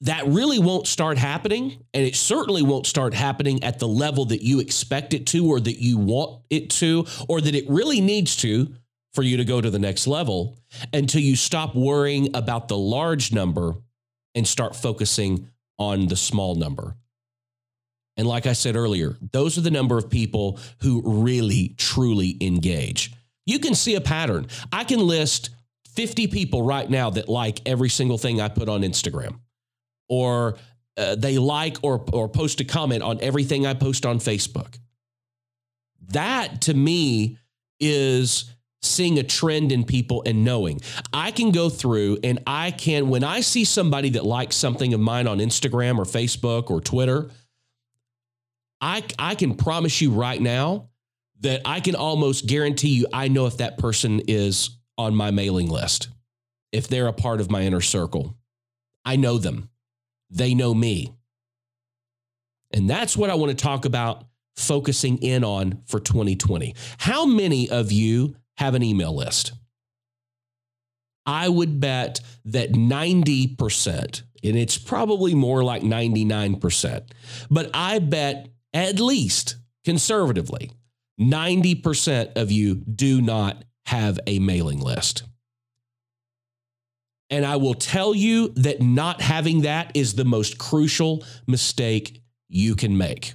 that 0.00 0.26
really 0.26 0.58
won't 0.58 0.88
start 0.88 1.16
happening. 1.16 1.84
And 1.94 2.04
it 2.04 2.16
certainly 2.16 2.62
won't 2.62 2.86
start 2.86 3.14
happening 3.14 3.62
at 3.62 3.78
the 3.78 3.88
level 3.88 4.24
that 4.26 4.42
you 4.42 4.58
expect 4.58 5.14
it 5.14 5.26
to, 5.28 5.46
or 5.46 5.60
that 5.60 5.80
you 5.80 5.96
want 5.96 6.42
it 6.50 6.70
to, 6.70 7.06
or 7.28 7.40
that 7.40 7.54
it 7.54 7.68
really 7.68 8.00
needs 8.00 8.36
to 8.38 8.74
for 9.18 9.24
you 9.24 9.38
to 9.38 9.44
go 9.44 9.60
to 9.60 9.68
the 9.68 9.80
next 9.80 10.06
level 10.06 10.56
until 10.92 11.20
you 11.20 11.34
stop 11.34 11.74
worrying 11.74 12.36
about 12.36 12.68
the 12.68 12.78
large 12.78 13.32
number 13.32 13.74
and 14.36 14.46
start 14.46 14.76
focusing 14.76 15.48
on 15.76 16.06
the 16.06 16.14
small 16.14 16.54
number. 16.54 16.94
And 18.16 18.28
like 18.28 18.46
I 18.46 18.52
said 18.52 18.76
earlier, 18.76 19.16
those 19.32 19.58
are 19.58 19.60
the 19.60 19.72
number 19.72 19.98
of 19.98 20.08
people 20.08 20.60
who 20.82 21.02
really, 21.04 21.74
truly 21.78 22.36
engage. 22.40 23.12
You 23.44 23.58
can 23.58 23.74
see 23.74 23.96
a 23.96 24.00
pattern. 24.00 24.46
I 24.72 24.84
can 24.84 25.00
list 25.00 25.50
50 25.96 26.28
people 26.28 26.62
right 26.62 26.88
now 26.88 27.10
that 27.10 27.28
like 27.28 27.60
every 27.66 27.88
single 27.88 28.18
thing 28.18 28.40
I 28.40 28.46
put 28.46 28.68
on 28.68 28.82
Instagram 28.82 29.40
or 30.08 30.58
uh, 30.96 31.16
they 31.16 31.38
like 31.38 31.78
or, 31.82 32.04
or 32.12 32.28
post 32.28 32.60
a 32.60 32.64
comment 32.64 33.02
on 33.02 33.18
everything 33.20 33.66
I 33.66 33.74
post 33.74 34.06
on 34.06 34.20
Facebook. 34.20 34.78
That 36.10 36.60
to 36.62 36.74
me 36.74 37.38
is 37.80 38.44
seeing 38.82 39.18
a 39.18 39.22
trend 39.22 39.72
in 39.72 39.84
people 39.84 40.22
and 40.24 40.44
knowing. 40.44 40.80
I 41.12 41.30
can 41.30 41.50
go 41.50 41.68
through 41.68 42.18
and 42.22 42.40
I 42.46 42.70
can, 42.70 43.08
when 43.08 43.24
I 43.24 43.40
see 43.40 43.64
somebody 43.64 44.10
that 44.10 44.24
likes 44.24 44.56
something 44.56 44.94
of 44.94 45.00
mine 45.00 45.26
on 45.26 45.38
Instagram 45.38 45.98
or 45.98 46.04
Facebook 46.04 46.70
or 46.70 46.80
Twitter, 46.80 47.30
I, 48.80 49.02
I 49.18 49.34
can 49.34 49.54
promise 49.54 50.00
you 50.00 50.12
right 50.12 50.40
now 50.40 50.88
that 51.40 51.62
I 51.64 51.80
can 51.80 51.96
almost 51.96 52.46
guarantee 52.46 52.90
you 52.90 53.06
I 53.12 53.28
know 53.28 53.46
if 53.46 53.58
that 53.58 53.78
person 53.78 54.20
is 54.28 54.70
on 54.96 55.14
my 55.14 55.30
mailing 55.30 55.68
list, 55.68 56.08
if 56.72 56.88
they're 56.88 57.06
a 57.06 57.12
part 57.12 57.40
of 57.40 57.50
my 57.50 57.62
inner 57.62 57.80
circle. 57.80 58.36
I 59.04 59.16
know 59.16 59.38
them 59.38 59.70
they 60.30 60.54
know 60.54 60.74
me. 60.74 61.12
And 62.72 62.88
that's 62.88 63.16
what 63.16 63.30
I 63.30 63.34
want 63.34 63.50
to 63.50 63.62
talk 63.62 63.84
about 63.84 64.24
focusing 64.56 65.18
in 65.18 65.44
on 65.44 65.82
for 65.86 66.00
2020. 66.00 66.74
How 66.98 67.24
many 67.24 67.70
of 67.70 67.92
you 67.92 68.36
have 68.58 68.74
an 68.74 68.82
email 68.82 69.14
list? 69.14 69.52
I 71.24 71.48
would 71.48 71.80
bet 71.80 72.20
that 72.46 72.72
90%, 72.72 74.22
and 74.42 74.56
it's 74.56 74.78
probably 74.78 75.34
more 75.34 75.62
like 75.62 75.82
99%, 75.82 77.10
but 77.50 77.70
I 77.74 77.98
bet 77.98 78.48
at 78.72 78.98
least 78.98 79.56
conservatively, 79.84 80.70
90% 81.20 82.36
of 82.36 82.50
you 82.50 82.76
do 82.76 83.20
not 83.20 83.64
have 83.86 84.18
a 84.26 84.38
mailing 84.38 84.80
list. 84.80 85.24
And 87.30 87.44
I 87.44 87.56
will 87.56 87.74
tell 87.74 88.14
you 88.14 88.48
that 88.56 88.80
not 88.80 89.20
having 89.20 89.62
that 89.62 89.92
is 89.94 90.14
the 90.14 90.24
most 90.24 90.58
crucial 90.58 91.24
mistake 91.46 92.22
you 92.48 92.74
can 92.74 92.96
make. 92.96 93.34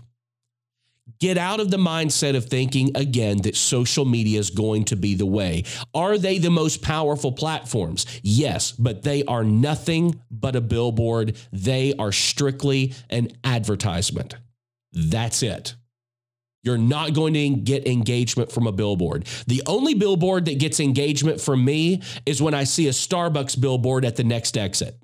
Get 1.23 1.37
out 1.37 1.61
of 1.61 1.71
the 1.71 1.77
mindset 1.77 2.35
of 2.35 2.47
thinking 2.47 2.97
again 2.97 3.43
that 3.43 3.55
social 3.55 4.03
media 4.03 4.39
is 4.39 4.49
going 4.49 4.83
to 4.83 4.97
be 4.97 5.15
the 5.15 5.25
way. 5.25 5.63
Are 5.95 6.17
they 6.17 6.37
the 6.37 6.49
most 6.49 6.81
powerful 6.81 7.31
platforms? 7.31 8.05
Yes, 8.23 8.73
but 8.73 9.03
they 9.03 9.23
are 9.23 9.45
nothing 9.45 10.21
but 10.29 10.57
a 10.57 10.59
billboard. 10.59 11.37
They 11.53 11.93
are 11.97 12.11
strictly 12.11 12.93
an 13.09 13.29
advertisement. 13.45 14.35
That's 14.91 15.43
it. 15.43 15.75
You're 16.61 16.77
not 16.77 17.13
going 17.13 17.35
to 17.35 17.49
get 17.51 17.87
engagement 17.87 18.51
from 18.51 18.67
a 18.67 18.73
billboard. 18.73 19.25
The 19.47 19.63
only 19.65 19.93
billboard 19.93 20.43
that 20.43 20.59
gets 20.59 20.81
engagement 20.81 21.39
from 21.39 21.63
me 21.63 22.01
is 22.25 22.41
when 22.41 22.53
I 22.53 22.65
see 22.65 22.89
a 22.89 22.91
Starbucks 22.91 23.61
billboard 23.61 24.03
at 24.03 24.17
the 24.17 24.25
next 24.25 24.57
exit. 24.57 25.01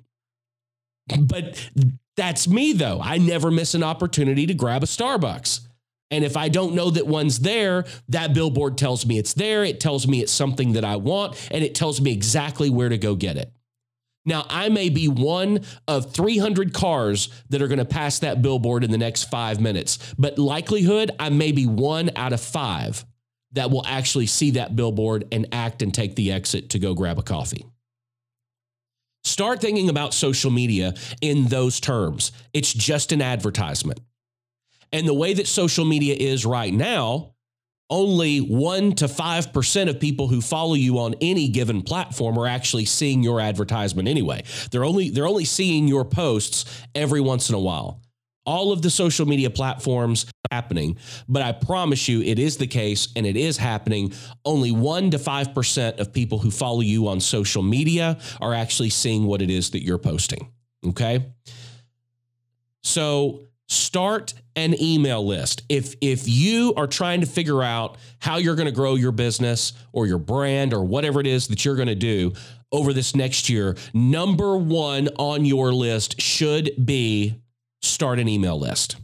But 1.18 1.70
that's 2.18 2.46
me, 2.46 2.74
though. 2.74 3.00
I 3.02 3.16
never 3.16 3.50
miss 3.50 3.74
an 3.74 3.82
opportunity 3.82 4.44
to 4.44 4.52
grab 4.52 4.82
a 4.82 4.86
Starbucks. 4.86 5.60
And 6.10 6.24
if 6.24 6.36
I 6.36 6.48
don't 6.48 6.74
know 6.74 6.90
that 6.90 7.06
one's 7.06 7.38
there, 7.38 7.84
that 8.08 8.34
billboard 8.34 8.76
tells 8.76 9.06
me 9.06 9.18
it's 9.18 9.34
there. 9.34 9.64
It 9.64 9.80
tells 9.80 10.06
me 10.06 10.20
it's 10.20 10.32
something 10.32 10.72
that 10.72 10.84
I 10.84 10.96
want, 10.96 11.48
and 11.50 11.62
it 11.62 11.74
tells 11.74 12.00
me 12.00 12.12
exactly 12.12 12.68
where 12.68 12.88
to 12.88 12.98
go 12.98 13.14
get 13.14 13.36
it. 13.36 13.52
Now, 14.26 14.44
I 14.50 14.68
may 14.68 14.90
be 14.90 15.08
one 15.08 15.60
of 15.88 16.12
300 16.12 16.74
cars 16.74 17.30
that 17.48 17.62
are 17.62 17.68
going 17.68 17.78
to 17.78 17.84
pass 17.84 18.18
that 18.18 18.42
billboard 18.42 18.84
in 18.84 18.90
the 18.90 18.98
next 18.98 19.30
five 19.30 19.60
minutes, 19.60 19.98
but 20.18 20.38
likelihood, 20.38 21.10
I 21.18 21.30
may 21.30 21.52
be 21.52 21.66
one 21.66 22.10
out 22.16 22.32
of 22.32 22.40
five 22.40 23.04
that 23.52 23.70
will 23.70 23.84
actually 23.86 24.26
see 24.26 24.52
that 24.52 24.76
billboard 24.76 25.26
and 25.32 25.46
act 25.52 25.82
and 25.82 25.92
take 25.92 26.16
the 26.16 26.32
exit 26.32 26.70
to 26.70 26.78
go 26.78 26.94
grab 26.94 27.18
a 27.18 27.22
coffee. 27.22 27.64
Start 29.24 29.60
thinking 29.60 29.88
about 29.88 30.14
social 30.14 30.50
media 30.50 30.94
in 31.20 31.46
those 31.46 31.80
terms. 31.80 32.32
It's 32.52 32.72
just 32.72 33.12
an 33.12 33.20
advertisement. 33.20 34.00
And 34.92 35.06
the 35.06 35.14
way 35.14 35.34
that 35.34 35.46
social 35.46 35.84
media 35.84 36.16
is 36.18 36.44
right 36.44 36.72
now, 36.72 37.34
only 37.90 38.38
1 38.38 38.92
to 38.94 39.06
5% 39.06 39.88
of 39.88 40.00
people 40.00 40.28
who 40.28 40.40
follow 40.40 40.74
you 40.74 40.98
on 41.00 41.14
any 41.20 41.48
given 41.48 41.82
platform 41.82 42.38
are 42.38 42.46
actually 42.46 42.84
seeing 42.84 43.22
your 43.22 43.40
advertisement 43.40 44.08
anyway. 44.08 44.44
They're 44.70 44.84
only 44.84 45.10
they're 45.10 45.26
only 45.26 45.44
seeing 45.44 45.88
your 45.88 46.04
posts 46.04 46.64
every 46.94 47.20
once 47.20 47.48
in 47.48 47.56
a 47.56 47.58
while. 47.58 48.00
All 48.46 48.72
of 48.72 48.80
the 48.82 48.90
social 48.90 49.26
media 49.26 49.50
platforms 49.50 50.26
happening, 50.50 50.96
but 51.28 51.42
I 51.42 51.52
promise 51.52 52.08
you 52.08 52.22
it 52.22 52.38
is 52.38 52.56
the 52.56 52.66
case 52.66 53.08
and 53.14 53.26
it 53.26 53.36
is 53.36 53.56
happening. 53.56 54.12
Only 54.44 54.72
1 54.72 55.10
to 55.10 55.18
5% 55.18 55.98
of 55.98 56.12
people 56.12 56.38
who 56.38 56.50
follow 56.50 56.80
you 56.80 57.08
on 57.08 57.20
social 57.20 57.62
media 57.62 58.18
are 58.40 58.54
actually 58.54 58.90
seeing 58.90 59.26
what 59.26 59.42
it 59.42 59.50
is 59.50 59.70
that 59.70 59.84
you're 59.84 59.98
posting, 59.98 60.50
okay? 60.86 61.32
So 62.82 63.49
start 63.70 64.34
an 64.56 64.74
email 64.82 65.24
list. 65.24 65.62
If 65.68 65.94
if 66.00 66.28
you 66.28 66.74
are 66.76 66.86
trying 66.86 67.20
to 67.20 67.26
figure 67.26 67.62
out 67.62 67.96
how 68.18 68.36
you're 68.36 68.56
going 68.56 68.66
to 68.66 68.72
grow 68.72 68.96
your 68.96 69.12
business 69.12 69.72
or 69.92 70.06
your 70.06 70.18
brand 70.18 70.74
or 70.74 70.84
whatever 70.84 71.20
it 71.20 71.26
is 71.26 71.46
that 71.48 71.64
you're 71.64 71.76
going 71.76 71.88
to 71.88 71.94
do 71.94 72.32
over 72.72 72.92
this 72.92 73.14
next 73.14 73.48
year, 73.48 73.76
number 73.94 74.56
1 74.56 75.08
on 75.18 75.44
your 75.44 75.72
list 75.72 76.20
should 76.20 76.70
be 76.84 77.40
start 77.80 78.18
an 78.18 78.28
email 78.28 78.58
list. 78.58 78.96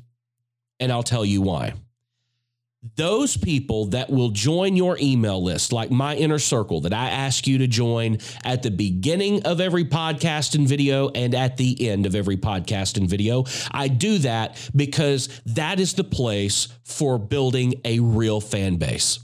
And 0.79 0.93
I'll 0.93 1.03
tell 1.03 1.25
you 1.25 1.41
why 1.41 1.75
those 2.95 3.37
people 3.37 3.87
that 3.87 4.11
will 4.11 4.31
join 4.31 4.77
your 4.77 4.97
email 5.01 5.43
list, 5.43 5.73
like 5.73 5.91
my 5.91 6.15
inner 6.15 6.39
circle 6.39 6.83
that 6.83 6.93
I 6.93 7.11
ask 7.11 7.47
you 7.47 7.59
to 7.59 7.67
join 7.67 8.19
at 8.45 8.63
the 8.63 8.71
beginning 8.71 9.43
of 9.45 9.61
every 9.61 9.85
podcast 9.85 10.55
and 10.55 10.69
video 10.69 11.09
and 11.09 11.35
at 11.35 11.57
the 11.57 11.89
end 11.89 12.07
of 12.07 12.15
every 12.15 12.37
podcast 12.37 12.97
and 12.97 13.09
video, 13.09 13.45
I 13.71 13.89
do 13.89 14.19
that 14.19 14.71
because 14.75 15.29
that 15.47 15.81
is 15.81 15.95
the 15.95 16.05
place 16.05 16.69
for 16.85 17.19
building 17.19 17.75
a 17.85 17.99
real 18.01 18.41
fan 18.41 18.77
base. 18.77 19.19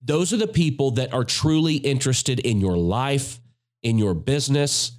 Those 0.00 0.32
are 0.32 0.38
the 0.38 0.46
people 0.46 0.92
that 0.92 1.12
are 1.12 1.24
truly 1.24 1.76
interested 1.76 2.40
in 2.40 2.60
your 2.60 2.76
life, 2.76 3.40
in 3.82 3.98
your 3.98 4.14
business, 4.14 4.92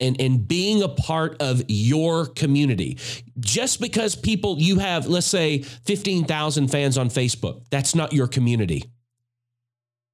and, 0.00 0.20
and 0.20 0.46
being 0.46 0.82
a 0.82 0.88
part 0.88 1.36
of 1.40 1.62
your 1.68 2.26
community. 2.26 2.98
Just 3.38 3.80
because 3.80 4.14
people, 4.16 4.58
you 4.58 4.78
have, 4.78 5.06
let's 5.06 5.26
say, 5.26 5.62
15,000 5.62 6.68
fans 6.68 6.98
on 6.98 7.08
Facebook, 7.08 7.64
that's 7.70 7.94
not 7.94 8.12
your 8.12 8.28
community. 8.28 8.84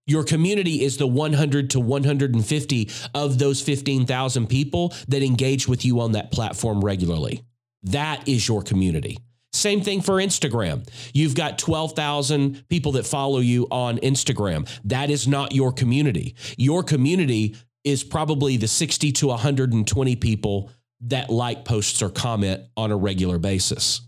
Your 0.07 0.25
community 0.25 0.83
is 0.83 0.99
the 0.99 1.07
100 1.07 1.70
to 1.70 1.81
150 1.81 2.90
of 3.14 3.38
those 3.38 3.62
15,000 3.62 4.47
people 4.49 4.92
that 5.09 5.23
engage 5.23 5.66
with 5.66 5.85
you 5.85 6.01
on 6.01 6.12
that 6.12 6.31
platform 6.31 6.85
regularly. 6.85 7.42
That 7.85 8.29
is 8.29 8.47
your 8.47 8.62
community. 8.62 9.18
Same 9.55 9.83
thing 9.83 10.03
for 10.03 10.14
Instagram. 10.14 10.87
You've 11.14 11.37
got 11.37 11.59
12,000 11.59 12.68
people 12.68 12.92
that 12.92 13.07
follow 13.07 13.38
you 13.38 13.68
on 13.70 13.99
Instagram. 13.99 14.68
That 14.85 15.11
is 15.11 15.29
not 15.29 15.55
your 15.55 15.73
community. 15.73 16.35
Your 16.59 16.83
community 16.83 17.55
is 17.85 18.03
probably 18.03 18.57
the 18.57 18.68
60 18.68 19.12
to 19.12 19.27
120 19.29 20.16
people 20.16 20.70
that 21.03 21.31
like 21.31 21.64
posts 21.64 22.03
or 22.03 22.09
comment 22.09 22.62
on 22.77 22.90
a 22.90 22.97
regular 22.97 23.38
basis. 23.38 24.01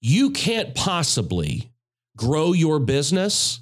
You 0.00 0.30
can't 0.30 0.74
possibly 0.74 1.72
grow 2.16 2.52
your 2.52 2.78
business 2.78 3.60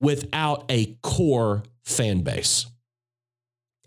without 0.00 0.64
a 0.70 0.96
core 1.02 1.62
fan 1.84 2.22
base. 2.22 2.66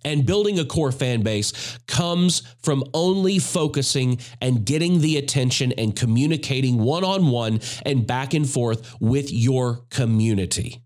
And 0.04 0.24
building 0.24 0.60
a 0.60 0.65
core 0.65 0.91
fan 0.91 1.24
base 1.24 1.80
comes 1.88 2.44
from 2.62 2.84
only 2.94 3.39
focusing 3.39 4.20
and 4.39 4.63
getting 4.63 5.02
the 5.02 5.18
attention 5.18 5.72
and 5.72 5.96
communicating 5.96 6.78
one 6.78 7.04
on 7.04 7.32
one 7.32 7.60
and 7.84 8.06
back 8.06 8.36
and 8.36 8.48
forth 8.48 8.96
with 9.02 9.32
your 9.32 9.82
community. 9.89 10.85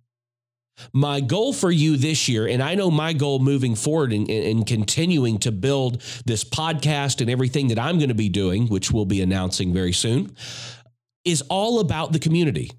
My 0.93 1.19
goal 1.19 1.53
for 1.53 1.71
you 1.71 1.97
this 1.97 2.27
year, 2.27 2.47
and 2.47 2.61
I 2.61 2.75
know 2.75 2.91
my 2.91 3.13
goal 3.13 3.39
moving 3.39 3.75
forward 3.75 4.13
and, 4.13 4.65
continuing 4.65 5.39
to 5.39 5.51
build 5.51 6.01
this 6.25 6.43
podcast 6.43 7.21
and 7.21 7.29
everything 7.29 7.69
that 7.69 7.79
I'm 7.79 7.97
going 7.97 8.09
to 8.09 8.15
be 8.15 8.29
doing, 8.29 8.67
which 8.67 8.91
we'll 8.91 9.05
be 9.05 9.21
announcing 9.21 9.73
very 9.73 9.93
soon, 9.93 10.35
is 11.25 11.41
all 11.49 11.79
about 11.79 12.11
the 12.11 12.19
community. 12.19 12.71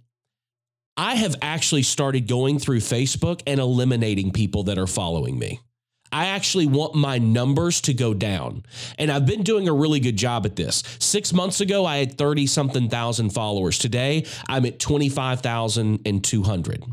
I 0.97 1.15
have 1.15 1.37
actually 1.41 1.83
started 1.83 2.29
going 2.29 2.59
through 2.59 2.81
Facebook 2.81 3.43
and 3.47 3.59
eliminating 3.59 4.33
people 4.33 4.65
that 4.65 4.79
are 4.79 4.87
following 4.87 5.39
me. 5.39 5.61
I 6.13 6.27
actually 6.27 6.67
want 6.67 6.95
my 6.95 7.19
numbers 7.19 7.81
to 7.83 7.95
go 7.95 8.15
down. 8.15 8.65
And 8.99 9.11
I've 9.11 9.27
been 9.27 9.43
doing 9.43 9.69
a 9.69 9.73
really 9.73 10.01
good 10.01 10.17
job 10.17 10.45
at 10.45 10.57
this. 10.57 10.83
Six 10.99 11.33
months 11.33 11.61
ago, 11.61 11.87
I 11.87 11.99
had 11.99 12.19
30 12.19 12.47
something 12.47 12.89
thousand 12.89 13.31
followers. 13.31 13.79
Today, 13.79 14.27
I'm 14.49 14.67
at 14.67 14.81
25,200. 14.81 16.85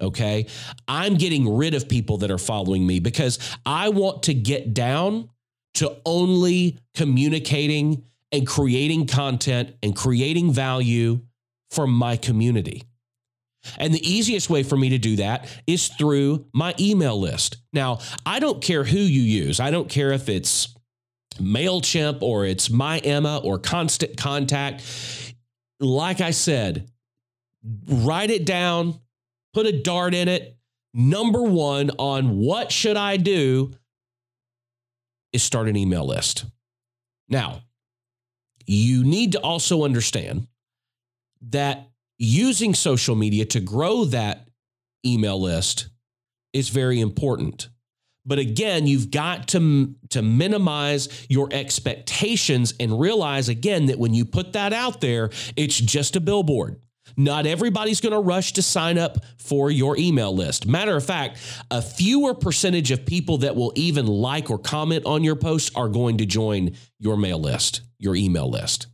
Okay. 0.00 0.46
I'm 0.86 1.16
getting 1.16 1.56
rid 1.56 1.74
of 1.74 1.88
people 1.88 2.18
that 2.18 2.30
are 2.30 2.38
following 2.38 2.86
me 2.86 3.00
because 3.00 3.38
I 3.66 3.88
want 3.88 4.24
to 4.24 4.34
get 4.34 4.72
down 4.72 5.28
to 5.74 5.96
only 6.04 6.78
communicating 6.94 8.04
and 8.30 8.46
creating 8.46 9.06
content 9.06 9.74
and 9.82 9.96
creating 9.96 10.52
value 10.52 11.20
for 11.70 11.86
my 11.86 12.16
community. 12.16 12.84
And 13.76 13.92
the 13.92 14.08
easiest 14.08 14.48
way 14.48 14.62
for 14.62 14.76
me 14.76 14.90
to 14.90 14.98
do 14.98 15.16
that 15.16 15.48
is 15.66 15.88
through 15.88 16.46
my 16.52 16.74
email 16.78 17.18
list. 17.18 17.56
Now, 17.72 17.98
I 18.24 18.38
don't 18.38 18.62
care 18.62 18.84
who 18.84 18.98
you 18.98 19.22
use. 19.22 19.60
I 19.60 19.70
don't 19.70 19.88
care 19.88 20.12
if 20.12 20.28
it's 20.28 20.74
MailChimp 21.40 22.22
or 22.22 22.44
it's 22.44 22.70
My 22.70 22.98
Emma 22.98 23.38
or 23.42 23.58
Constant 23.58 24.16
Contact. 24.16 24.82
Like 25.80 26.20
I 26.20 26.30
said, 26.30 26.88
write 27.86 28.30
it 28.30 28.44
down, 28.44 29.00
put 29.54 29.66
a 29.66 29.82
dart 29.82 30.14
in 30.14 30.28
it. 30.28 30.56
Number 30.94 31.42
one 31.42 31.90
on 31.98 32.38
what 32.38 32.72
should 32.72 32.96
I 32.96 33.16
do 33.16 33.72
is 35.32 35.42
start 35.42 35.68
an 35.68 35.76
email 35.76 36.06
list. 36.06 36.46
Now, 37.28 37.62
you 38.66 39.04
need 39.04 39.32
to 39.32 39.40
also 39.40 39.84
understand 39.84 40.46
that 41.50 41.88
using 42.18 42.74
social 42.74 43.14
media 43.14 43.44
to 43.46 43.60
grow 43.60 44.04
that 44.06 44.48
email 45.04 45.40
list 45.40 45.88
is 46.52 46.68
very 46.68 47.00
important. 47.00 47.68
But 48.26 48.38
again, 48.38 48.86
you've 48.86 49.10
got 49.10 49.48
to, 49.48 49.94
to 50.10 50.22
minimize 50.22 51.26
your 51.30 51.48
expectations 51.50 52.74
and 52.78 53.00
realize 53.00 53.48
again 53.48 53.86
that 53.86 53.98
when 53.98 54.12
you 54.12 54.24
put 54.24 54.52
that 54.52 54.72
out 54.72 55.00
there, 55.00 55.30
it's 55.56 55.78
just 55.78 56.16
a 56.16 56.20
billboard. 56.20 56.78
Not 57.16 57.46
everybody's 57.46 58.00
going 58.00 58.12
to 58.12 58.20
rush 58.20 58.52
to 58.54 58.62
sign 58.62 58.98
up 58.98 59.18
for 59.36 59.70
your 59.70 59.96
email 59.96 60.34
list. 60.34 60.66
Matter 60.66 60.96
of 60.96 61.04
fact, 61.04 61.38
a 61.70 61.82
fewer 61.82 62.34
percentage 62.34 62.90
of 62.90 63.06
people 63.06 63.38
that 63.38 63.56
will 63.56 63.72
even 63.76 64.06
like 64.06 64.50
or 64.50 64.58
comment 64.58 65.06
on 65.06 65.24
your 65.24 65.36
post 65.36 65.76
are 65.76 65.88
going 65.88 66.18
to 66.18 66.26
join 66.26 66.76
your 66.98 67.16
mail 67.16 67.38
list, 67.38 67.82
your 67.98 68.14
email 68.14 68.50
list. 68.50 68.86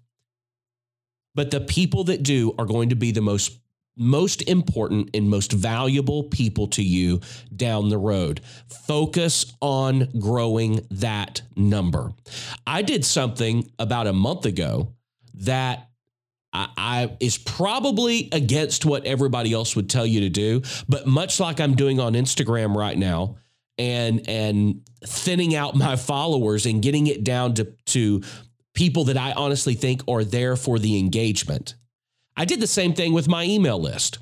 But 1.35 1.51
the 1.51 1.61
people 1.61 2.05
that 2.05 2.23
do 2.23 2.55
are 2.59 2.67
going 2.67 2.91
to 2.91 2.97
be 2.97 3.11
the 3.11 3.21
most 3.21 3.59
most 3.97 4.43
important 4.49 5.11
and 5.15 5.31
most 5.31 5.53
valuable 5.53 6.25
people 6.25 6.67
to 6.67 6.83
you 6.83 7.21
down 7.55 7.89
the 7.89 7.99
road. 7.99 8.41
Focus 8.69 9.55
on 9.61 10.09
growing 10.19 10.87
that 10.91 11.43
number. 11.57 12.13
I 12.67 12.83
did 12.83 13.05
something 13.05 13.71
about 13.79 14.07
a 14.07 14.13
month 14.13 14.47
ago 14.47 14.95
that 15.35 15.91
I, 16.55 16.69
I, 16.77 17.17
is 17.19 17.37
probably 17.37 18.29
against 18.33 18.87
what 18.87 19.05
everybody 19.05 19.53
else 19.53 19.75
would 19.75 19.91
tell 19.91 20.07
you 20.07 20.21
to 20.21 20.29
do. 20.29 20.63
But 20.89 21.07
much 21.07 21.41
like 21.41 21.61
I'm 21.61 21.75
doing 21.75 21.99
on 21.99 22.15
Instagram 22.15 22.77
right 22.77 22.97
now, 22.97 23.37
and 23.77 24.29
and 24.29 24.83
thinning 25.05 25.55
out 25.55 25.75
my 25.75 25.97
followers 25.97 26.67
and 26.67 26.83
getting 26.83 27.07
it 27.09 27.25
down 27.25 27.55
to 27.55 27.65
to 27.87 28.23
people 28.75 29.05
that 29.05 29.17
I 29.17 29.33
honestly 29.33 29.75
think 29.75 30.03
are 30.09 30.25
there 30.25 30.57
for 30.57 30.79
the 30.79 30.99
engagement. 30.99 31.75
I 32.37 32.45
did 32.45 32.61
the 32.61 32.67
same 32.67 32.95
thing 32.95 33.13
with 33.13 33.29
my 33.29 33.45
email 33.45 33.81
list. 33.81 34.19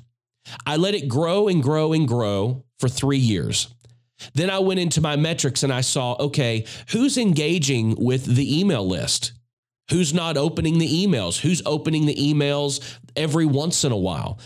I 0.65 0.75
let 0.75 0.93
it 0.93 1.07
grow 1.07 1.47
and 1.47 1.63
grow 1.63 1.93
and 1.93 2.07
grow 2.07 2.63
for 2.79 2.89
three 2.89 3.17
years. 3.17 3.73
Then 4.33 4.49
I 4.49 4.59
went 4.59 4.79
into 4.79 5.01
my 5.01 5.15
metrics 5.15 5.63
and 5.63 5.73
I 5.73 5.81
saw, 5.81 6.13
okay, 6.19 6.65
who's 6.89 7.17
engaging 7.17 7.95
with 7.97 8.25
the 8.25 8.59
email 8.59 8.87
list? 8.87 9.33
Who's 9.89 10.13
not 10.13 10.37
opening 10.37 10.77
the 10.77 11.05
emails? 11.05 11.39
Who's 11.39 11.61
opening 11.65 12.05
the 12.05 12.15
emails 12.15 12.97
every 13.15 13.45
once 13.45 13.83
in 13.83 13.91
a 13.91 13.97
while? 13.97 14.39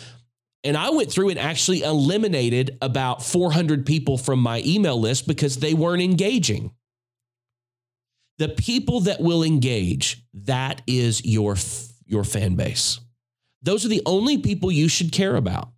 And 0.63 0.75
I 0.75 0.89
went 0.89 1.11
through 1.11 1.29
and 1.29 1.39
actually 1.39 1.83
eliminated 1.83 2.77
about 2.81 3.23
400 3.23 3.85
people 3.85 4.17
from 4.17 4.39
my 4.39 4.61
email 4.65 4.99
list 4.99 5.27
because 5.27 5.57
they 5.57 5.73
weren't 5.73 6.01
engaging. 6.01 6.71
The 8.39 8.49
people 8.49 9.01
that 9.01 9.21
will 9.21 9.43
engage, 9.43 10.23
that 10.33 10.81
is 10.87 11.23
your, 11.23 11.55
your 12.05 12.23
fan 12.23 12.55
base. 12.55 12.99
Those 13.61 13.85
are 13.85 13.89
the 13.89 14.03
only 14.05 14.39
people 14.39 14.71
you 14.71 14.87
should 14.87 15.11
care 15.11 15.35
about. 15.35 15.69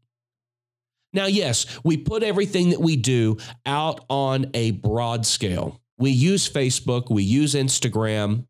Now, 1.14 1.26
yes, 1.26 1.66
we 1.84 1.98
put 1.98 2.24
everything 2.24 2.70
that 2.70 2.82
we 2.82 2.96
do 2.96 3.38
out 3.66 4.06
on 4.10 4.52
a 4.54 4.72
broad 4.72 5.26
scale. 5.26 5.82
We 5.98 6.12
use 6.12 6.50
Facebook, 6.50 7.10
we 7.10 7.24
use 7.24 7.56
Instagram, 7.56 8.46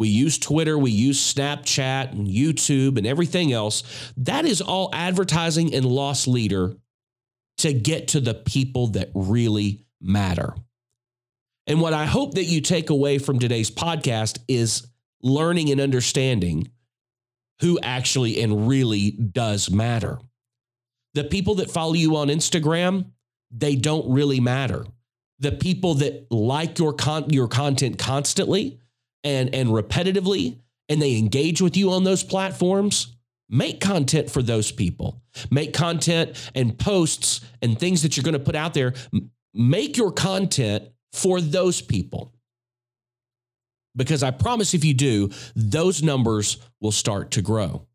we 0.00 0.08
use 0.08 0.38
Twitter, 0.38 0.78
we 0.78 0.90
use 0.90 1.20
Snapchat 1.20 2.12
and 2.12 2.26
YouTube 2.26 2.96
and 2.96 3.06
everything 3.06 3.52
else. 3.52 3.82
That 4.16 4.46
is 4.46 4.62
all 4.62 4.88
advertising 4.94 5.74
and 5.74 5.84
loss 5.84 6.26
leader 6.26 6.74
to 7.58 7.74
get 7.74 8.08
to 8.08 8.20
the 8.20 8.32
people 8.32 8.86
that 8.88 9.10
really 9.14 9.84
matter. 10.00 10.54
And 11.66 11.82
what 11.82 11.92
I 11.92 12.06
hope 12.06 12.32
that 12.36 12.44
you 12.44 12.62
take 12.62 12.88
away 12.88 13.18
from 13.18 13.38
today's 13.38 13.70
podcast 13.70 14.38
is 14.48 14.86
learning 15.22 15.70
and 15.70 15.82
understanding 15.82 16.70
who 17.60 17.78
actually 17.82 18.40
and 18.40 18.66
really 18.66 19.10
does 19.10 19.70
matter. 19.70 20.18
The 21.12 21.24
people 21.24 21.56
that 21.56 21.70
follow 21.70 21.92
you 21.92 22.16
on 22.16 22.28
Instagram, 22.28 23.10
they 23.50 23.76
don't 23.76 24.10
really 24.10 24.40
matter. 24.40 24.86
The 25.40 25.52
people 25.52 25.96
that 25.96 26.32
like 26.32 26.78
your 26.78 26.94
con- 26.94 27.28
your 27.28 27.48
content 27.48 27.98
constantly 27.98 28.80
and 29.24 29.54
and 29.54 29.70
repetitively 29.70 30.58
and 30.88 31.00
they 31.00 31.16
engage 31.16 31.62
with 31.62 31.76
you 31.76 31.92
on 31.92 32.04
those 32.04 32.24
platforms, 32.24 33.16
make 33.48 33.80
content 33.80 34.28
for 34.28 34.42
those 34.42 34.72
people. 34.72 35.22
Make 35.50 35.72
content 35.72 36.50
and 36.54 36.76
posts 36.76 37.40
and 37.62 37.78
things 37.78 38.02
that 38.02 38.16
you're 38.16 38.24
going 38.24 38.34
to 38.34 38.40
put 38.40 38.56
out 38.56 38.74
there. 38.74 38.94
Make 39.54 39.96
your 39.96 40.10
content 40.10 40.88
for 41.12 41.40
those 41.40 41.80
people. 41.80 42.32
Because 43.96 44.22
I 44.22 44.32
promise 44.32 44.74
if 44.74 44.84
you 44.84 44.94
do, 44.94 45.30
those 45.54 46.02
numbers 46.02 46.58
will 46.80 46.92
start 46.92 47.32
to 47.32 47.42
grow. 47.42 47.86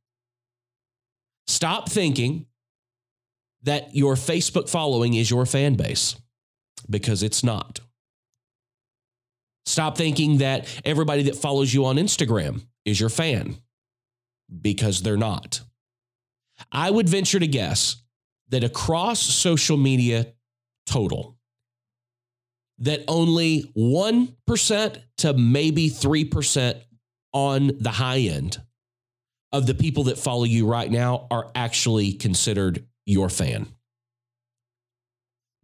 Stop 1.47 1.89
thinking 1.89 2.45
that 3.63 3.95
your 3.95 4.15
Facebook 4.15 4.69
following 4.69 5.13
is 5.13 5.29
your 5.29 5.45
fan 5.45 5.75
base 5.75 6.15
because 6.89 7.23
it's 7.23 7.43
not. 7.43 7.79
Stop 9.65 9.97
thinking 9.97 10.37
that 10.37 10.67
everybody 10.85 11.23
that 11.23 11.35
follows 11.35 11.73
you 11.73 11.85
on 11.85 11.95
Instagram 11.95 12.61
is 12.85 12.99
your 12.99 13.09
fan 13.09 13.57
because 14.61 15.01
they're 15.01 15.17
not. 15.17 15.61
I 16.71 16.91
would 16.91 17.09
venture 17.09 17.39
to 17.39 17.47
guess 17.47 18.03
that 18.49 18.63
across 18.63 19.19
social 19.19 19.77
media 19.77 20.33
total, 20.85 21.37
that 22.79 23.03
only 23.07 23.71
1% 23.75 25.01
to 25.17 25.33
maybe 25.33 25.89
3% 25.89 26.81
on 27.33 27.71
the 27.79 27.89
high 27.89 28.19
end 28.19 28.61
of 29.51 29.65
the 29.65 29.73
people 29.73 30.03
that 30.05 30.17
follow 30.17 30.43
you 30.43 30.67
right 30.67 30.91
now 30.91 31.27
are 31.31 31.51
actually 31.55 32.13
considered 32.13 32.85
your 33.05 33.29
fan. 33.29 33.67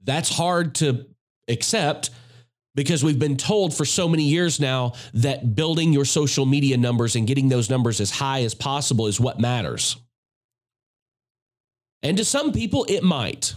That's 0.03 0.29
hard 0.29 0.75
to 0.75 1.05
accept 1.47 2.09
because 2.75 3.03
we've 3.03 3.19
been 3.19 3.37
told 3.37 3.73
for 3.73 3.85
so 3.85 4.07
many 4.07 4.23
years 4.23 4.59
now 4.59 4.93
that 5.13 5.55
building 5.55 5.91
your 5.91 6.05
social 6.05 6.45
media 6.45 6.77
numbers 6.77 7.15
and 7.15 7.27
getting 7.27 7.49
those 7.49 7.69
numbers 7.69 7.99
as 7.99 8.11
high 8.11 8.43
as 8.43 8.53
possible 8.53 9.07
is 9.07 9.19
what 9.19 9.39
matters. 9.39 9.97
And 12.03 12.17
to 12.17 12.25
some 12.25 12.51
people, 12.51 12.85
it 12.89 13.03
might. 13.03 13.53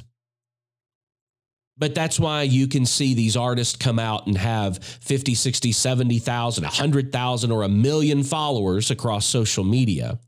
But 1.76 1.94
that's 1.94 2.20
why 2.20 2.42
you 2.42 2.68
can 2.68 2.86
see 2.86 3.14
these 3.14 3.36
artists 3.36 3.76
come 3.76 3.98
out 3.98 4.26
and 4.26 4.38
have 4.38 4.78
50, 4.78 5.34
60, 5.34 5.72
70,000, 5.72 6.62
100,000, 6.62 7.50
or 7.50 7.62
a 7.62 7.68
million 7.68 8.22
followers 8.22 8.90
across 8.90 9.26
social 9.26 9.64
media. 9.64 10.20